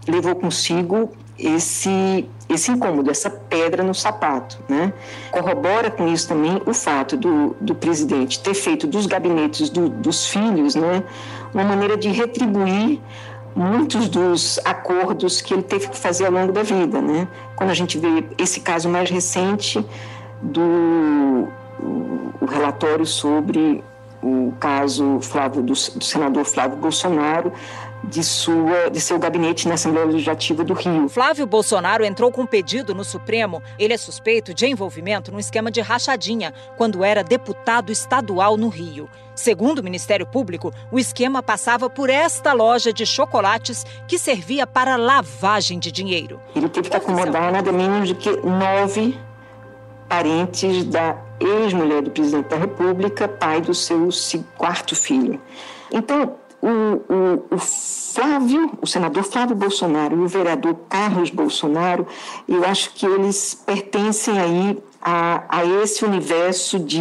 levou 0.08 0.36
consigo 0.36 1.12
esse 1.38 2.28
esse 2.48 2.72
incômodo, 2.72 3.10
essa 3.10 3.30
pedra 3.30 3.84
no 3.84 3.94
sapato. 3.94 4.60
Né? 4.70 4.94
Corrobora 5.32 5.90
com 5.90 6.08
isso 6.08 6.28
também 6.28 6.62
o 6.66 6.74
fato 6.74 7.18
do, 7.18 7.56
do 7.60 7.74
presidente 7.74 8.40
ter 8.40 8.54
feito 8.54 8.86
dos 8.86 9.08
gabinetes 9.08 9.70
do, 9.70 9.90
dos 9.90 10.28
filhos 10.28 10.76
né, 10.76 11.04
uma 11.54 11.64
maneira 11.64 11.98
de 11.98 12.10
retribuir 12.10 13.02
muitos 13.56 14.10
dos 14.10 14.60
acordos 14.64 15.42
que 15.42 15.54
ele 15.54 15.64
teve 15.64 15.90
que 15.90 15.98
fazer 15.98 16.26
ao 16.26 16.32
longo 16.32 16.52
da 16.52 16.62
vida. 16.62 17.02
Né? 17.02 17.28
Quando 17.56 17.72
a 17.72 17.74
gente 17.74 17.98
vê 17.98 18.24
esse 18.38 18.60
caso 18.60 18.88
mais 18.90 19.10
recente 19.10 19.84
do 20.42 21.48
o 22.42 22.46
relatório 22.46 23.06
sobre 23.06 23.84
o 24.22 24.54
caso 24.60 25.20
Flávio, 25.22 25.62
do, 25.62 25.74
do 25.74 26.04
senador 26.04 26.46
Flávio 26.46 26.78
Bolsonaro, 26.78 27.52
de, 28.10 28.24
sua, 28.24 28.90
de 28.90 29.00
seu 29.00 29.18
gabinete 29.20 29.68
na 29.68 29.74
Assembleia 29.74 30.06
Legislativa 30.06 30.64
do 30.64 30.74
Rio. 30.74 31.10
Flávio 31.10 31.46
Bolsonaro 31.46 32.06
entrou 32.06 32.32
com 32.32 32.42
um 32.42 32.46
pedido 32.46 32.94
no 32.94 33.04
Supremo. 33.04 33.62
Ele 33.78 33.94
é 33.94 33.98
suspeito 33.98 34.54
de 34.54 34.66
envolvimento 34.66 35.32
no 35.32 35.40
esquema 35.40 35.72
de 35.72 35.82
rachadinha, 35.82 36.54
quando 36.78 37.04
era 37.04 37.24
deputado 37.24 37.92
estadual 37.92 38.58
no 38.58 38.70
Rio. 38.70 39.10
Segundo 39.36 39.80
o 39.80 39.84
Ministério 39.84 40.26
Público, 40.26 40.72
o 40.92 40.98
esquema 40.98 41.44
passava 41.44 41.90
por 41.90 42.10
esta 42.10 42.54
loja 42.54 42.94
de 42.94 43.06
chocolates 43.06 43.86
que 44.08 44.18
servia 44.18 44.66
para 44.66 44.96
lavagem 44.96 45.78
de 45.78 45.92
dinheiro. 45.92 46.40
Ele 46.56 46.70
teve 46.70 46.90
que 46.90 46.96
acomodar 46.96 47.52
nada 47.52 47.72
menos 47.72 48.10
do 48.10 48.16
que 48.16 48.30
nove 48.38 49.18
parentes 50.08 50.86
da 50.86 51.18
ex-mulher 51.40 52.02
do 52.02 52.12
presidente 52.12 52.48
da 52.48 52.58
República, 52.58 53.28
pai 53.28 53.60
do 53.60 53.74
seu 53.74 54.10
quarto 54.58 54.96
filho. 54.96 55.42
Então, 55.92 56.36
o, 56.66 57.14
o, 57.14 57.56
o, 57.56 57.58
Flávio, 57.60 58.72
o 58.82 58.88
senador 58.88 59.24
Flávio 59.24 59.56
Bolsonaro 59.56 60.16
e 60.16 60.24
o 60.24 60.28
vereador 60.28 60.76
Carlos 60.90 61.30
Bolsonaro, 61.30 62.08
eu 62.48 62.66
acho 62.66 62.94
que 62.94 63.06
eles 63.06 63.54
pertencem 63.54 64.40
aí 64.40 64.84
a, 65.00 65.44
a 65.48 65.66
esse 65.84 66.04
universo 66.04 66.80
de 66.80 67.00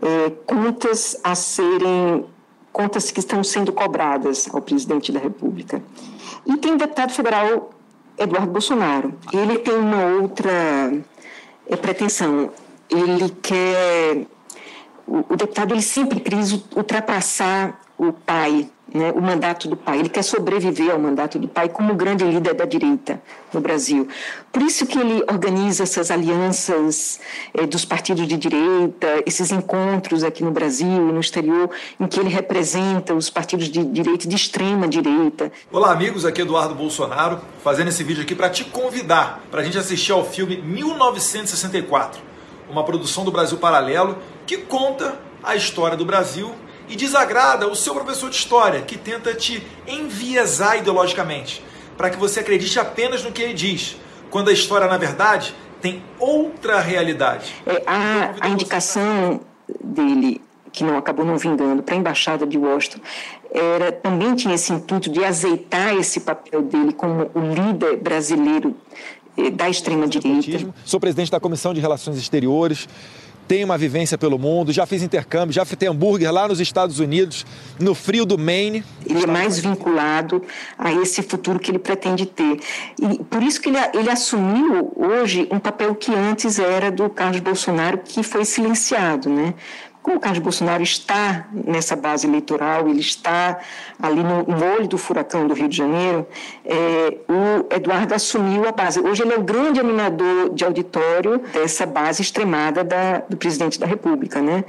é, 0.00 0.30
contas 0.46 1.18
a 1.24 1.34
serem 1.34 2.24
contas 2.72 3.10
que 3.10 3.18
estão 3.18 3.42
sendo 3.42 3.72
cobradas 3.72 4.48
ao 4.52 4.62
presidente 4.62 5.10
da 5.10 5.18
República. 5.18 5.82
E 6.46 6.56
tem 6.56 6.74
o 6.74 6.78
deputado 6.78 7.12
federal 7.12 7.70
Eduardo 8.16 8.52
Bolsonaro. 8.52 9.12
Ele 9.32 9.58
tem 9.58 9.74
uma 9.74 10.04
outra 10.20 10.92
é, 11.66 11.76
pretensão. 11.76 12.50
Ele 12.88 13.28
quer 13.42 14.26
o, 15.06 15.34
o 15.34 15.36
deputado 15.36 15.74
ele 15.74 15.82
sempre 15.82 16.20
quis 16.20 16.52
ultrapassar 16.74 17.80
o 18.08 18.12
pai 18.12 18.68
né, 18.94 19.10
o 19.12 19.22
mandato 19.22 19.68
do 19.68 19.76
pai, 19.76 19.98
ele 19.98 20.08
quer 20.08 20.22
sobreviver 20.22 20.90
ao 20.90 20.98
mandato 20.98 21.38
do 21.38 21.48
pai 21.48 21.68
como 21.68 21.94
grande 21.94 22.24
líder 22.24 22.52
da 22.54 22.66
direita 22.66 23.20
no 23.52 23.60
Brasil. 23.60 24.06
Por 24.52 24.60
isso 24.60 24.86
que 24.86 24.98
ele 24.98 25.24
organiza 25.30 25.82
essas 25.82 26.10
alianças 26.10 27.18
eh, 27.54 27.66
dos 27.66 27.86
partidos 27.86 28.28
de 28.28 28.36
direita, 28.36 29.22
esses 29.24 29.50
encontros 29.50 30.22
aqui 30.22 30.44
no 30.44 30.50
Brasil 30.50 31.08
e 31.08 31.12
no 31.12 31.20
exterior, 31.20 31.70
em 31.98 32.06
que 32.06 32.20
ele 32.20 32.28
representa 32.28 33.14
os 33.14 33.30
partidos 33.30 33.68
de 33.68 33.82
direita, 33.82 34.28
de 34.28 34.36
extrema 34.36 34.86
direita. 34.86 35.50
Olá, 35.70 35.90
amigos, 35.90 36.26
aqui 36.26 36.42
é 36.42 36.44
Eduardo 36.44 36.74
Bolsonaro, 36.74 37.40
fazendo 37.64 37.88
esse 37.88 38.04
vídeo 38.04 38.22
aqui 38.22 38.34
para 38.34 38.50
te 38.50 38.64
convidar 38.64 39.40
para 39.50 39.62
a 39.62 39.64
gente 39.64 39.78
assistir 39.78 40.12
ao 40.12 40.24
filme 40.24 40.58
1964, 40.58 42.20
uma 42.68 42.84
produção 42.84 43.24
do 43.24 43.30
Brasil 43.30 43.56
Paralelo 43.56 44.18
que 44.46 44.58
conta 44.58 45.18
a 45.42 45.56
história 45.56 45.96
do 45.96 46.04
Brasil 46.04 46.54
e 46.92 46.96
desagrada 46.96 47.66
o 47.66 47.74
seu 47.74 47.94
professor 47.94 48.28
de 48.28 48.36
história, 48.36 48.82
que 48.82 48.98
tenta 48.98 49.34
te 49.34 49.66
enviesar 49.88 50.76
ideologicamente, 50.76 51.64
para 51.96 52.10
que 52.10 52.18
você 52.18 52.40
acredite 52.40 52.78
apenas 52.78 53.24
no 53.24 53.32
que 53.32 53.40
ele 53.42 53.54
diz, 53.54 53.96
quando 54.30 54.50
a 54.50 54.52
história, 54.52 54.86
na 54.86 54.98
verdade, 54.98 55.54
tem 55.80 56.02
outra 56.18 56.80
realidade. 56.80 57.54
É, 57.66 57.82
a, 57.86 58.34
a 58.42 58.48
indicação 58.50 59.40
dele, 59.82 60.42
que 60.70 60.84
não 60.84 60.98
acabou 60.98 61.24
não 61.24 61.38
vingando, 61.38 61.82
para 61.82 61.94
a 61.94 61.96
Embaixada 61.96 62.46
de 62.46 62.58
Washington, 62.58 63.00
era, 63.50 63.90
também 63.90 64.34
tinha 64.34 64.54
esse 64.54 64.70
intuito 64.70 65.10
de 65.10 65.24
azeitar 65.24 65.94
esse 65.96 66.20
papel 66.20 66.60
dele 66.60 66.92
como 66.92 67.30
o 67.34 67.40
líder 67.40 67.96
brasileiro 67.96 68.76
eh, 69.38 69.48
da 69.48 69.70
extrema-direita. 69.70 70.74
Sou 70.84 71.00
presidente 71.00 71.30
da 71.30 71.40
Comissão 71.40 71.72
de 71.72 71.80
Relações 71.80 72.18
Exteriores 72.18 72.86
tem 73.52 73.62
uma 73.62 73.76
vivência 73.76 74.16
pelo 74.16 74.38
mundo, 74.38 74.72
já 74.72 74.86
fiz 74.86 75.02
intercâmbio, 75.02 75.52
já 75.52 75.62
fritei 75.62 75.86
hambúrguer 75.86 76.32
lá 76.32 76.48
nos 76.48 76.58
Estados 76.58 76.98
Unidos, 76.98 77.44
no 77.78 77.94
frio 77.94 78.24
do 78.24 78.38
Maine. 78.38 78.82
Ele 79.04 79.24
é 79.24 79.26
mais 79.26 79.58
vinculado 79.58 80.42
a 80.78 80.90
esse 80.90 81.22
futuro 81.22 81.58
que 81.58 81.70
ele 81.70 81.78
pretende 81.78 82.24
ter. 82.24 82.58
E 82.98 83.22
por 83.24 83.42
isso 83.42 83.60
que 83.60 83.68
ele, 83.68 83.76
ele 83.92 84.08
assumiu 84.08 84.90
hoje 84.96 85.46
um 85.50 85.58
papel 85.58 85.94
que 85.94 86.14
antes 86.14 86.58
era 86.58 86.90
do 86.90 87.10
Carlos 87.10 87.40
Bolsonaro, 87.40 87.98
que 87.98 88.22
foi 88.22 88.46
silenciado, 88.46 89.28
né? 89.28 89.52
Como 90.02 90.16
o 90.16 90.20
Carlos 90.20 90.40
Bolsonaro 90.40 90.82
está 90.82 91.46
nessa 91.52 91.94
base 91.94 92.26
eleitoral, 92.26 92.88
ele 92.88 93.00
está 93.00 93.60
ali 94.00 94.22
no, 94.22 94.42
no 94.42 94.64
olho 94.74 94.88
do 94.88 94.98
furacão 94.98 95.46
do 95.46 95.54
Rio 95.54 95.68
de 95.68 95.76
Janeiro, 95.76 96.26
é, 96.64 97.18
o 97.28 97.72
Eduardo 97.72 98.12
assumiu 98.12 98.66
a 98.66 98.72
base. 98.72 98.98
Hoje 98.98 99.22
ele 99.22 99.32
é 99.32 99.36
o 99.36 99.42
grande 99.42 99.78
animador 99.78 100.52
de 100.52 100.64
auditório 100.64 101.38
dessa 101.52 101.86
base 101.86 102.20
extremada 102.20 102.82
da, 102.82 103.18
do 103.28 103.36
presidente 103.36 103.78
da 103.78 103.86
República, 103.86 104.42
né? 104.42 104.64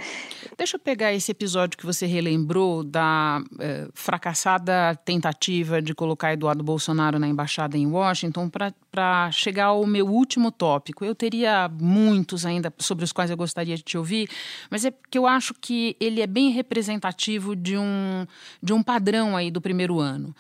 Deixa 0.56 0.76
eu 0.76 0.80
pegar 0.80 1.12
esse 1.12 1.32
episódio 1.32 1.78
que 1.78 1.86
você 1.86 2.06
relembrou 2.06 2.84
da 2.84 3.42
eh, 3.60 3.88
fracassada 3.94 4.96
tentativa 5.04 5.82
de 5.82 5.96
colocar 5.96 6.34
Eduardo 6.34 6.64
Bolsonaro 6.64 7.18
na 7.18 7.28
embaixada 7.28 7.76
em 7.76 7.88
Washington 7.88 8.50
para 8.50 9.32
chegar 9.32 9.66
ao 9.66 9.86
meu 9.88 10.08
último 10.08 10.52
tópico. 10.52 11.04
Eu 11.04 11.16
teria 11.16 11.68
muitos 11.70 12.46
ainda 12.46 12.72
sobre 12.78 13.04
os 13.04 13.12
quais 13.12 13.32
eu 13.32 13.38
gostaria 13.38 13.76
de 13.76 13.82
te 13.82 13.98
ouvir, 13.98 14.30
mas 14.70 14.86
é 14.86 14.92
porque 14.92 15.18
eu 15.18 15.26
acho 15.26 15.56
que 15.56 15.96
ele 16.00 16.22
é 16.22 16.28
bem 16.28 16.52
representativo 16.52 17.56
de 17.56 17.76
um, 17.76 18.26
de 18.62 18.74
um 18.74 18.84
padrão 18.84 19.36
aí 19.36 19.50
do 19.50 19.60
primeiro 19.60 20.00
ano. 20.00 20.36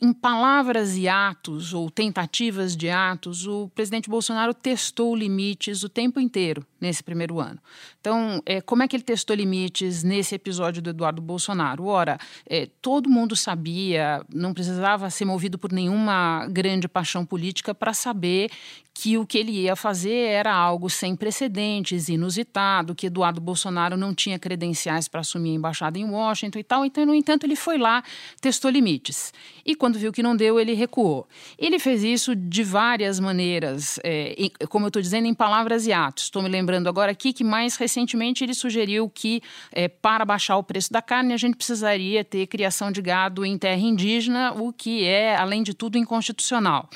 Em 0.00 0.12
palavras 0.12 0.96
e 0.96 1.08
atos, 1.08 1.72
ou 1.72 1.90
tentativas 1.90 2.76
de 2.76 2.90
atos, 2.90 3.46
o 3.46 3.68
presidente 3.74 4.10
Bolsonaro 4.10 4.52
testou 4.52 5.16
limites 5.16 5.82
o 5.82 5.88
tempo 5.88 6.20
inteiro 6.20 6.66
nesse 6.78 7.02
primeiro 7.02 7.40
ano. 7.40 7.58
Então, 8.00 8.42
é, 8.44 8.60
como 8.60 8.82
é 8.82 8.88
que 8.88 8.94
ele 8.94 9.02
testou 9.02 9.34
limites? 9.34 9.53
Limites 9.54 10.02
nesse 10.02 10.34
episódio 10.34 10.82
do 10.82 10.90
Eduardo 10.90 11.22
Bolsonaro. 11.22 11.86
Ora, 11.86 12.18
é, 12.48 12.68
todo 12.82 13.08
mundo 13.08 13.36
sabia, 13.36 14.24
não 14.32 14.52
precisava 14.52 15.08
ser 15.10 15.24
movido 15.24 15.58
por 15.58 15.72
nenhuma 15.72 16.46
grande 16.50 16.88
paixão 16.88 17.24
política 17.24 17.74
para 17.74 17.94
saber 17.94 18.50
que 18.94 19.18
o 19.18 19.26
que 19.26 19.38
ele 19.38 19.50
ia 19.50 19.74
fazer 19.74 20.14
era 20.14 20.54
algo 20.54 20.88
sem 20.88 21.16
precedentes, 21.16 22.08
inusitado, 22.08 22.94
que 22.94 23.08
Eduardo 23.08 23.40
Bolsonaro 23.40 23.96
não 23.96 24.14
tinha 24.14 24.38
credenciais 24.38 25.08
para 25.08 25.20
assumir 25.20 25.50
a 25.50 25.54
embaixada 25.54 25.98
em 25.98 26.04
Washington 26.04 26.60
e 26.60 26.64
tal. 26.64 26.84
Então, 26.84 27.04
no 27.04 27.12
entanto, 27.12 27.44
ele 27.44 27.56
foi 27.56 27.76
lá, 27.76 28.04
testou 28.40 28.70
limites. 28.70 29.32
E 29.66 29.74
quando 29.74 29.98
viu 29.98 30.12
que 30.12 30.22
não 30.22 30.36
deu, 30.36 30.60
ele 30.60 30.74
recuou. 30.74 31.26
Ele 31.58 31.80
fez 31.80 32.04
isso 32.04 32.36
de 32.36 32.62
várias 32.62 33.18
maneiras, 33.18 33.98
é, 34.04 34.36
como 34.68 34.86
eu 34.86 34.88
estou 34.88 35.02
dizendo, 35.02 35.26
em 35.26 35.34
palavras 35.34 35.88
e 35.88 35.92
atos. 35.92 36.24
Estou 36.24 36.40
me 36.40 36.48
lembrando 36.48 36.88
agora 36.88 37.10
aqui 37.10 37.32
que 37.32 37.42
mais 37.42 37.76
recentemente 37.76 38.44
ele 38.44 38.54
sugeriu 38.54 39.10
que, 39.10 39.42
é, 39.72 39.88
para 39.88 40.24
baixar 40.24 40.56
o 40.56 40.62
preço 40.62 40.92
da 40.92 41.02
carne, 41.02 41.32
a 41.34 41.36
gente 41.36 41.56
precisaria 41.56 42.24
ter 42.24 42.46
criação 42.46 42.90
de 42.90 43.00
gado 43.02 43.44
em 43.44 43.56
terra 43.58 43.80
indígena, 43.80 44.52
o 44.52 44.72
que 44.72 45.04
é, 45.04 45.36
além 45.36 45.62
de 45.62 45.74
tudo, 45.74 45.98
inconstitucional. 45.98 46.88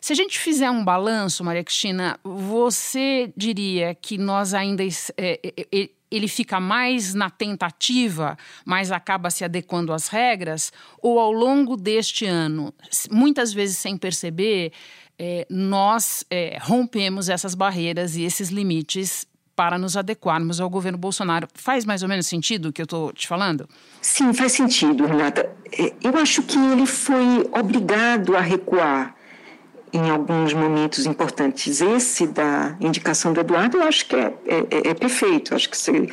Se 0.00 0.14
a 0.14 0.16
gente 0.16 0.38
fizer 0.38 0.70
um 0.70 0.82
balanço, 0.82 1.44
Maria 1.44 1.62
Cristina, 1.62 2.18
você 2.24 3.32
diria 3.36 3.94
que 3.94 4.16
nós 4.16 4.54
ainda. 4.54 4.82
É, 4.82 4.88
é, 5.16 5.66
é, 5.72 5.90
ele 6.10 6.26
fica 6.26 6.58
mais 6.58 7.14
na 7.14 7.30
tentativa, 7.30 8.36
mas 8.64 8.90
acaba 8.90 9.30
se 9.30 9.44
adequando 9.44 9.92
às 9.92 10.08
regras? 10.08 10.72
Ou 11.00 11.20
ao 11.20 11.30
longo 11.30 11.76
deste 11.76 12.26
ano, 12.26 12.74
muitas 13.10 13.52
vezes 13.52 13.76
sem 13.76 13.96
perceber, 13.96 14.72
é, 15.16 15.46
nós 15.48 16.24
é, 16.28 16.58
rompemos 16.60 17.28
essas 17.28 17.54
barreiras 17.54 18.16
e 18.16 18.22
esses 18.22 18.48
limites 18.48 19.24
para 19.60 19.76
nos 19.76 19.94
adequarmos 19.94 20.58
ao 20.58 20.70
governo 20.70 20.96
Bolsonaro. 20.96 21.46
Faz 21.52 21.84
mais 21.84 22.02
ou 22.02 22.08
menos 22.08 22.26
sentido 22.26 22.70
o 22.70 22.72
que 22.72 22.80
eu 22.80 22.84
estou 22.84 23.12
te 23.12 23.28
falando? 23.28 23.68
Sim, 24.00 24.32
faz 24.32 24.52
sentido, 24.52 25.04
Renata. 25.04 25.50
É, 25.70 25.92
eu 26.02 26.16
acho 26.16 26.42
que 26.44 26.58
ele 26.58 26.86
foi 26.86 27.46
obrigado 27.52 28.34
a 28.34 28.40
recuar 28.40 29.14
em 29.92 30.08
alguns 30.08 30.54
momentos 30.54 31.04
importantes. 31.04 31.82
Esse 31.82 32.26
da 32.26 32.74
indicação 32.80 33.34
do 33.34 33.40
Eduardo, 33.40 33.76
eu 33.76 33.82
acho 33.82 34.06
que 34.06 34.16
é, 34.16 34.32
é, 34.46 34.56
é, 34.70 34.88
é 34.92 34.94
perfeito. 34.94 35.54
Acho 35.54 35.68
que 35.68 35.76
você, 35.76 36.08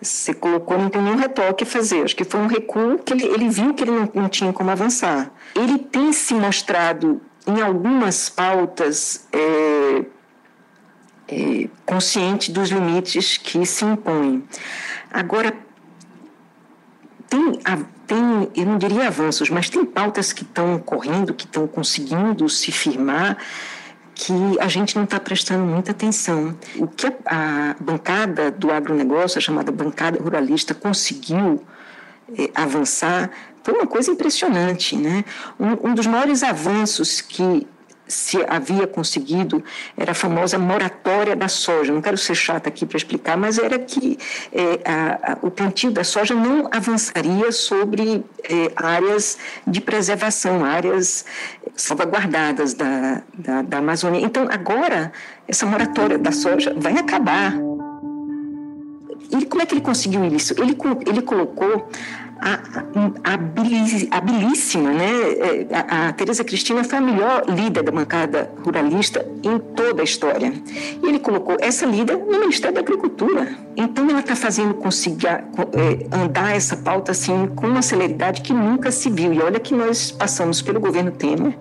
você 0.00 0.32
colocou, 0.32 0.78
não 0.78 0.88
tem 0.88 1.02
nenhum 1.02 1.16
retoque 1.16 1.64
a 1.64 1.66
fazer. 1.66 2.04
Acho 2.04 2.14
que 2.14 2.22
foi 2.22 2.38
um 2.38 2.46
recuo 2.46 3.00
que 3.00 3.12
ele, 3.12 3.24
ele 3.24 3.48
viu 3.48 3.74
que 3.74 3.82
ele 3.82 3.90
não, 3.90 4.08
não 4.14 4.28
tinha 4.28 4.52
como 4.52 4.70
avançar. 4.70 5.32
Ele 5.56 5.76
tem 5.76 6.12
se 6.12 6.34
mostrado 6.34 7.20
em 7.48 7.60
algumas 7.60 8.28
pautas 8.28 9.26
é, 9.32 10.04
é, 11.28 11.68
consciente 11.84 12.50
dos 12.52 12.70
limites 12.70 13.36
que 13.36 13.64
se 13.66 13.84
impõem. 13.84 14.44
Agora, 15.10 15.54
tem, 17.28 17.60
tem, 18.06 18.50
eu 18.54 18.66
não 18.66 18.78
diria 18.78 19.08
avanços, 19.08 19.50
mas 19.50 19.68
tem 19.68 19.84
pautas 19.84 20.32
que 20.32 20.42
estão 20.42 20.78
correndo, 20.78 21.34
que 21.34 21.44
estão 21.44 21.66
conseguindo 21.66 22.48
se 22.48 22.70
firmar, 22.70 23.38
que 24.14 24.32
a 24.60 24.68
gente 24.68 24.96
não 24.96 25.04
está 25.04 25.20
prestando 25.20 25.64
muita 25.64 25.90
atenção. 25.90 26.56
O 26.76 26.86
que 26.86 27.06
a, 27.06 27.12
a, 27.26 27.76
bancada 27.78 28.50
do 28.50 28.70
agronegócio, 28.70 29.38
a 29.38 29.40
chamada 29.40 29.70
bancada 29.70 30.18
ruralista, 30.22 30.74
conseguiu 30.74 31.62
é, 32.36 32.50
avançar 32.54 33.30
foi 33.62 33.74
uma 33.74 33.86
coisa 33.86 34.12
impressionante. 34.12 34.96
Né? 34.96 35.24
Um, 35.58 35.90
um 35.90 35.94
dos 35.94 36.06
maiores 36.06 36.44
avanços 36.44 37.20
que 37.20 37.66
se 38.06 38.38
havia 38.48 38.86
conseguido 38.86 39.62
era 39.96 40.12
a 40.12 40.14
famosa 40.14 40.58
moratória 40.58 41.34
da 41.34 41.48
soja. 41.48 41.92
Não 41.92 42.00
quero 42.00 42.16
ser 42.16 42.34
chata 42.34 42.68
aqui 42.68 42.86
para 42.86 42.96
explicar, 42.96 43.36
mas 43.36 43.58
era 43.58 43.78
que 43.78 44.18
é, 44.52 44.80
a, 44.84 45.32
a, 45.32 45.38
o 45.42 45.50
plantio 45.50 45.90
da 45.90 46.04
soja 46.04 46.34
não 46.34 46.68
avançaria 46.70 47.50
sobre 47.52 48.24
é, 48.44 48.72
áreas 48.76 49.38
de 49.66 49.80
preservação, 49.80 50.64
áreas 50.64 51.24
salvaguardadas 51.74 52.74
da, 52.74 53.22
da, 53.34 53.62
da 53.62 53.78
Amazônia. 53.78 54.20
Então, 54.20 54.48
agora, 54.50 55.12
essa 55.48 55.66
moratória 55.66 56.18
da 56.18 56.32
soja 56.32 56.74
vai 56.76 56.96
acabar. 56.98 57.54
E 59.30 59.44
como 59.46 59.62
é 59.62 59.66
que 59.66 59.74
ele 59.74 59.80
conseguiu 59.80 60.24
isso? 60.26 60.54
Ele, 60.60 60.76
ele 61.06 61.22
colocou 61.22 61.88
habilíssima, 64.10 64.92
né? 64.92 65.10
É, 65.10 65.66
a, 65.72 66.08
a 66.08 66.12
Tereza 66.12 66.44
Cristina 66.44 66.84
foi 66.84 66.98
a 66.98 67.00
melhor 67.00 67.44
líder 67.48 67.82
da 67.82 67.90
bancada 67.90 68.50
ruralista 68.64 69.26
em 69.42 69.58
toda 69.58 70.02
a 70.02 70.04
história. 70.04 70.52
E 71.02 71.06
ele 71.06 71.18
colocou 71.18 71.56
essa 71.60 71.86
líder 71.86 72.18
no 72.18 72.38
Ministério 72.38 72.74
da 72.74 72.80
Agricultura. 72.80 73.48
Então 73.76 74.08
ela 74.08 74.20
está 74.20 74.36
fazendo 74.36 74.74
conseguir 74.74 75.26
é, 75.26 75.44
andar 76.12 76.54
essa 76.54 76.76
pauta 76.76 77.12
assim 77.12 77.48
com 77.54 77.66
uma 77.66 77.82
celeridade 77.82 78.42
que 78.42 78.52
nunca 78.52 78.90
se 78.90 79.10
viu. 79.10 79.32
E 79.32 79.40
olha 79.40 79.58
que 79.58 79.74
nós 79.74 80.10
passamos 80.10 80.60
pelo 80.60 80.78
governo 80.78 81.10
Temer 81.10 81.54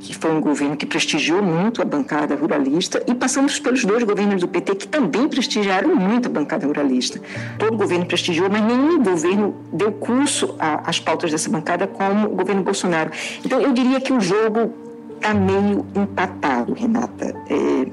que 0.00 0.16
foi 0.16 0.32
um 0.32 0.40
governo 0.40 0.76
que 0.76 0.86
prestigiou 0.86 1.42
muito 1.42 1.82
a 1.82 1.84
bancada 1.84 2.34
ruralista, 2.34 3.02
e 3.06 3.14
passamos 3.14 3.58
pelos 3.58 3.84
dois 3.84 4.02
governos 4.02 4.40
do 4.40 4.48
PT 4.48 4.74
que 4.74 4.88
também 4.88 5.28
prestigiaram 5.28 5.94
muito 5.94 6.26
a 6.26 6.30
bancada 6.30 6.66
ruralista. 6.66 7.20
Todo 7.58 7.76
governo 7.76 8.06
prestigiou, 8.06 8.48
mas 8.50 8.62
nenhum 8.62 9.02
governo 9.02 9.54
deu 9.72 9.92
curso 9.92 10.56
às 10.58 10.98
pautas 10.98 11.30
dessa 11.30 11.50
bancada 11.50 11.86
como 11.86 12.28
o 12.28 12.36
governo 12.36 12.62
Bolsonaro. 12.62 13.10
Então, 13.44 13.60
eu 13.60 13.72
diria 13.72 14.00
que 14.00 14.12
o 14.12 14.20
jogo 14.20 14.72
está 15.16 15.34
meio 15.34 15.84
empatado, 15.94 16.72
Renata. 16.72 17.34
É, 17.48 17.86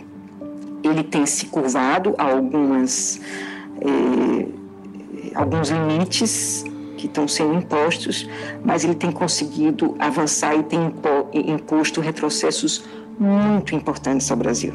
ele 0.88 1.04
tem 1.04 1.26
se 1.26 1.48
curvado 1.48 2.16
a 2.18 2.24
algumas, 2.24 3.20
é, 3.82 4.48
alguns 5.36 5.70
limites 5.70 6.64
que 6.98 7.06
estão 7.08 7.28
sendo 7.28 7.54
impostos, 7.54 8.28
mas 8.66 8.84
ele 8.84 8.96
tem 8.96 9.12
conseguido 9.12 9.96
avançar 10.00 10.56
e 10.56 10.64
tem 10.64 10.80
imposto 11.34 12.02
retrocessos 12.02 12.84
muito 13.18 13.74
importantes 13.74 14.30
ao 14.30 14.38
Brasil. 14.38 14.74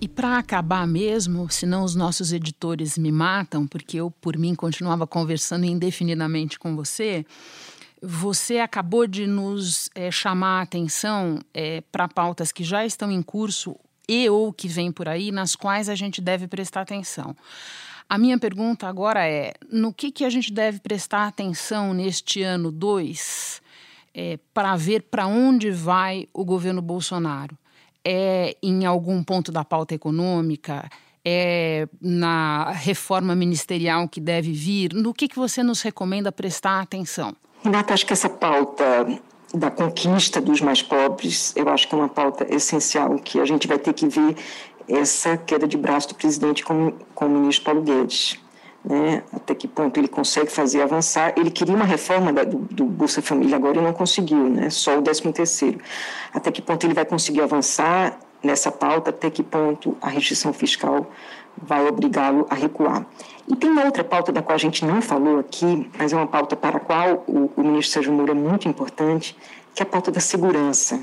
E 0.00 0.08
para 0.08 0.38
acabar 0.38 0.86
mesmo, 0.86 1.50
senão 1.50 1.82
os 1.82 1.94
nossos 1.94 2.32
editores 2.32 2.96
me 2.96 3.10
matam, 3.10 3.66
porque 3.66 3.98
eu, 3.98 4.10
por 4.10 4.36
mim, 4.38 4.54
continuava 4.54 5.06
conversando 5.06 5.64
indefinidamente 5.64 6.58
com 6.58 6.76
você, 6.76 7.24
você 8.02 8.58
acabou 8.58 9.06
de 9.06 9.26
nos 9.26 9.88
é, 9.94 10.10
chamar 10.10 10.60
a 10.60 10.62
atenção 10.62 11.40
é, 11.52 11.80
para 11.90 12.06
pautas 12.06 12.52
que 12.52 12.62
já 12.62 12.84
estão 12.84 13.10
em 13.10 13.22
curso 13.22 13.74
e 14.08 14.28
ou 14.28 14.52
que 14.52 14.68
vêm 14.68 14.92
por 14.92 15.08
aí, 15.08 15.32
nas 15.32 15.56
quais 15.56 15.88
a 15.88 15.94
gente 15.94 16.20
deve 16.20 16.46
prestar 16.46 16.82
atenção. 16.82 17.34
A 18.08 18.18
minha 18.18 18.38
pergunta 18.38 18.86
agora 18.86 19.26
é: 19.26 19.54
no 19.70 19.92
que, 19.92 20.10
que 20.10 20.24
a 20.24 20.30
gente 20.30 20.52
deve 20.52 20.78
prestar 20.78 21.26
atenção 21.26 21.92
neste 21.92 22.42
ano 22.42 22.70
2 22.70 23.60
é, 24.14 24.38
para 24.54 24.76
ver 24.76 25.02
para 25.02 25.26
onde 25.26 25.70
vai 25.70 26.28
o 26.32 26.44
governo 26.44 26.80
Bolsonaro? 26.80 27.56
É 28.04 28.56
em 28.62 28.86
algum 28.86 29.22
ponto 29.22 29.50
da 29.50 29.64
pauta 29.64 29.94
econômica? 29.94 30.88
É 31.24 31.88
na 32.00 32.70
reforma 32.70 33.34
ministerial 33.34 34.08
que 34.08 34.20
deve 34.20 34.52
vir? 34.52 34.92
No 34.94 35.12
que, 35.12 35.26
que 35.26 35.36
você 35.36 35.60
nos 35.60 35.82
recomenda 35.82 36.30
prestar 36.30 36.80
atenção? 36.80 37.34
Renata, 37.64 37.94
acho 37.94 38.06
que 38.06 38.12
essa 38.12 38.28
pauta 38.28 38.84
da 39.52 39.70
conquista 39.70 40.40
dos 40.40 40.60
mais 40.60 40.82
pobres, 40.82 41.52
eu 41.56 41.68
acho 41.68 41.88
que 41.88 41.94
é 41.94 41.98
uma 41.98 42.08
pauta 42.08 42.46
essencial 42.54 43.16
que 43.18 43.40
a 43.40 43.44
gente 43.44 43.66
vai 43.66 43.78
ter 43.78 43.92
que 43.92 44.06
ver 44.06 44.36
essa 44.88 45.36
queda 45.36 45.66
de 45.66 45.76
braço 45.76 46.08
do 46.08 46.14
presidente 46.14 46.64
com, 46.64 46.92
com 47.14 47.26
o 47.26 47.28
ministro 47.28 47.64
Paulo 47.64 47.82
Guedes. 47.82 48.38
Né? 48.84 49.24
Até 49.32 49.54
que 49.54 49.66
ponto 49.66 49.98
ele 49.98 50.06
consegue 50.06 50.50
fazer 50.50 50.80
avançar. 50.80 51.34
Ele 51.36 51.50
queria 51.50 51.74
uma 51.74 51.84
reforma 51.84 52.32
da, 52.32 52.44
do, 52.44 52.58
do, 52.58 52.84
Bolsa 52.84 53.20
Família 53.20 53.56
agora 53.56 53.78
e 53.78 53.82
não 53.82 53.92
conseguiu, 53.92 54.48
né? 54.48 54.70
só 54.70 54.96
o 54.96 55.02
13 55.02 55.32
terceiro. 55.32 55.80
Até 56.32 56.52
que 56.52 56.62
ponto 56.62 56.86
ele 56.86 56.94
vai 56.94 57.04
conseguir 57.04 57.40
avançar 57.40 58.16
nessa 58.42 58.70
pauta, 58.70 59.10
até 59.10 59.28
que 59.28 59.42
ponto 59.42 59.96
a 60.00 60.08
restrição 60.08 60.52
fiscal 60.52 61.10
vai 61.60 61.86
obrigá-lo 61.88 62.46
a 62.48 62.54
recuar. 62.54 63.04
E 63.48 63.56
tem 63.56 63.70
uma 63.70 63.84
outra 63.84 64.04
pauta 64.04 64.30
da 64.30 64.42
qual 64.42 64.54
a 64.54 64.58
gente 64.58 64.84
não 64.84 65.02
falou 65.02 65.38
aqui, 65.40 65.90
mas 65.98 66.12
é 66.12 66.16
uma 66.16 66.26
pauta 66.26 66.54
para 66.54 66.76
a 66.76 66.80
qual 66.80 67.24
o, 67.26 67.50
o 67.56 67.62
ministro 67.62 67.94
Sérgio 67.94 68.12
Moro 68.12 68.30
é 68.30 68.34
muito 68.34 68.68
importante, 68.68 69.36
que 69.74 69.82
é 69.82 69.84
a 69.84 69.88
pauta 69.88 70.10
da 70.10 70.20
segurança, 70.20 71.00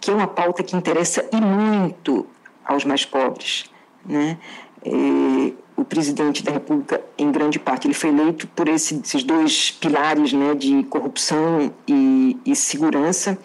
que 0.00 0.10
é 0.10 0.14
uma 0.14 0.26
pauta 0.26 0.62
que 0.62 0.76
interessa 0.76 1.28
e 1.32 1.40
muito 1.40 2.26
aos 2.70 2.84
mais 2.84 3.04
pobres. 3.04 3.64
Né? 4.06 4.38
E 4.84 5.54
o 5.76 5.84
presidente 5.84 6.42
da 6.42 6.52
República, 6.52 7.02
em 7.18 7.30
grande 7.32 7.58
parte, 7.58 7.86
ele 7.86 7.94
foi 7.94 8.10
eleito 8.10 8.46
por 8.48 8.68
esses 8.68 9.24
dois 9.24 9.70
pilares 9.70 10.32
né, 10.32 10.54
de 10.54 10.84
corrupção 10.84 11.72
e, 11.86 12.38
e 12.46 12.54
segurança. 12.54 13.38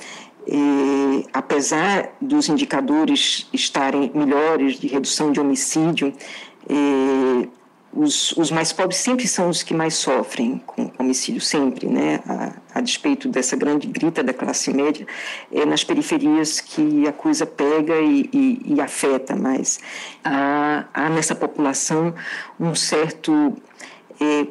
E, 0.48 1.26
apesar 1.34 2.14
dos 2.22 2.48
indicadores 2.50 3.50
estarem 3.52 4.12
melhores 4.14 4.80
de 4.80 4.88
redução 4.88 5.32
de 5.32 5.40
homicídio, 5.40 6.14
e, 6.70 7.50
os, 7.96 8.34
os 8.34 8.52
mais 8.52 8.74
pobres 8.74 9.00
sempre 9.00 9.28
são 9.28 9.50
os 9.50 9.64
que 9.64 9.74
mais 9.74 9.94
sofrem 9.94 10.62
com 10.66 10.92
homicídio, 11.00 11.40
sempre, 11.40 11.88
né? 11.88 12.20
A, 12.28 12.80
a 12.80 12.82
despeito 12.82 13.30
dessa 13.30 13.56
grande 13.56 13.88
grita 13.88 14.22
da 14.22 14.34
classe 14.34 14.74
média, 14.74 15.08
é 15.52 15.66
nas 15.66 15.84
periferias 15.84 16.60
que 16.60 17.08
a 17.08 17.14
coisa 17.14 17.46
pega 17.46 17.96
e, 17.96 18.30
e, 18.34 18.74
e 18.76 18.82
afeta 18.82 19.36
mais. 19.36 19.80
Há, 20.24 20.86
há, 20.94 21.10
nessa 21.10 21.34
população 21.34 22.14
um 22.60 22.76
certo 22.76 23.56
é, 24.20 24.48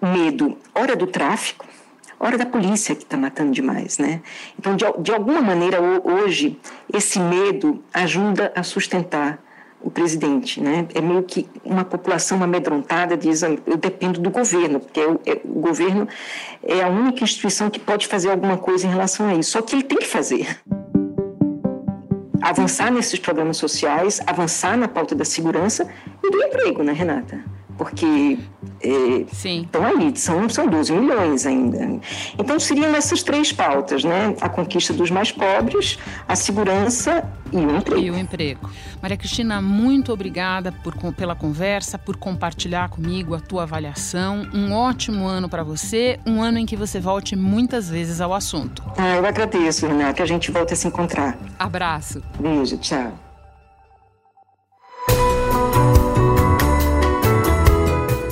medo, 0.00 0.56
hora 0.72 0.94
do 0.94 1.08
tráfico, 1.08 1.66
hora 2.20 2.38
da 2.38 2.46
polícia 2.46 2.94
que 2.94 3.02
está 3.02 3.16
matando 3.16 3.50
demais, 3.50 3.98
né? 3.98 4.22
Então, 4.58 4.76
de, 4.76 4.84
de 5.00 5.12
alguma 5.12 5.40
maneira, 5.40 5.80
hoje, 5.80 6.58
esse 6.92 7.18
medo 7.18 7.82
ajuda 7.92 8.52
a 8.54 8.62
sustentar 8.62 9.44
o 9.80 9.90
presidente, 9.90 10.60
né? 10.60 10.86
É 10.94 11.00
meio 11.00 11.22
que 11.22 11.48
uma 11.64 11.84
população 11.84 12.42
amedrontada 12.42 13.16
diz, 13.16 13.42
eu 13.42 13.76
dependo 13.76 14.20
do 14.20 14.30
governo, 14.30 14.80
porque 14.80 15.00
o, 15.00 15.60
governo 15.60 16.08
é 16.62 16.82
a 16.82 16.88
única 16.88 17.22
instituição 17.22 17.70
que 17.70 17.78
pode 17.78 18.06
fazer 18.06 18.30
alguma 18.30 18.56
coisa 18.56 18.86
em 18.86 18.90
relação 18.90 19.28
a 19.28 19.34
isso. 19.34 19.52
Só 19.52 19.62
que 19.62 19.76
ele 19.76 19.82
tem 19.84 19.98
que 19.98 20.06
fazer. 20.06 20.60
Avançar 22.42 22.90
nesses 22.90 23.18
programas 23.18 23.56
sociais, 23.56 24.20
avançar 24.26 24.76
na 24.76 24.88
pauta 24.88 25.14
da 25.14 25.24
segurança 25.24 25.88
e 26.22 26.30
do 26.30 26.42
emprego, 26.42 26.82
né, 26.82 26.92
Renata? 26.92 27.55
Porque 27.76 28.38
é, 28.80 29.26
estão 29.30 29.84
aí, 29.84 30.16
são, 30.16 30.48
são 30.48 30.66
12 30.66 30.92
milhões 30.92 31.46
ainda. 31.46 32.00
Então 32.38 32.58
seriam 32.58 32.94
essas 32.94 33.22
três 33.22 33.52
pautas, 33.52 34.04
né? 34.04 34.34
A 34.40 34.48
conquista 34.48 34.92
dos 34.92 35.10
mais 35.10 35.30
pobres, 35.30 35.98
a 36.26 36.34
segurança 36.34 37.24
e 37.52 37.56
o 37.56 37.76
emprego. 37.76 38.00
E 38.00 38.10
o 38.10 38.18
emprego. 38.18 38.70
Maria 39.00 39.16
Cristina, 39.16 39.60
muito 39.60 40.12
obrigada 40.12 40.72
por, 40.72 40.94
pela 41.14 41.34
conversa, 41.34 41.98
por 41.98 42.16
compartilhar 42.16 42.88
comigo 42.88 43.34
a 43.34 43.40
tua 43.40 43.62
avaliação. 43.64 44.46
Um 44.52 44.72
ótimo 44.72 45.26
ano 45.26 45.48
para 45.48 45.62
você, 45.62 46.18
um 46.26 46.42
ano 46.42 46.58
em 46.58 46.66
que 46.66 46.76
você 46.76 46.98
volte 46.98 47.36
muitas 47.36 47.88
vezes 47.88 48.20
ao 48.20 48.32
assunto. 48.32 48.82
Ah, 48.96 49.16
eu 49.16 49.26
agradeço, 49.26 49.86
Renata, 49.86 50.14
que 50.14 50.22
a 50.22 50.26
gente 50.26 50.50
volte 50.50 50.72
a 50.72 50.76
se 50.76 50.88
encontrar. 50.88 51.38
Abraço. 51.58 52.22
Beijo, 52.40 52.78
tchau. 52.78 53.25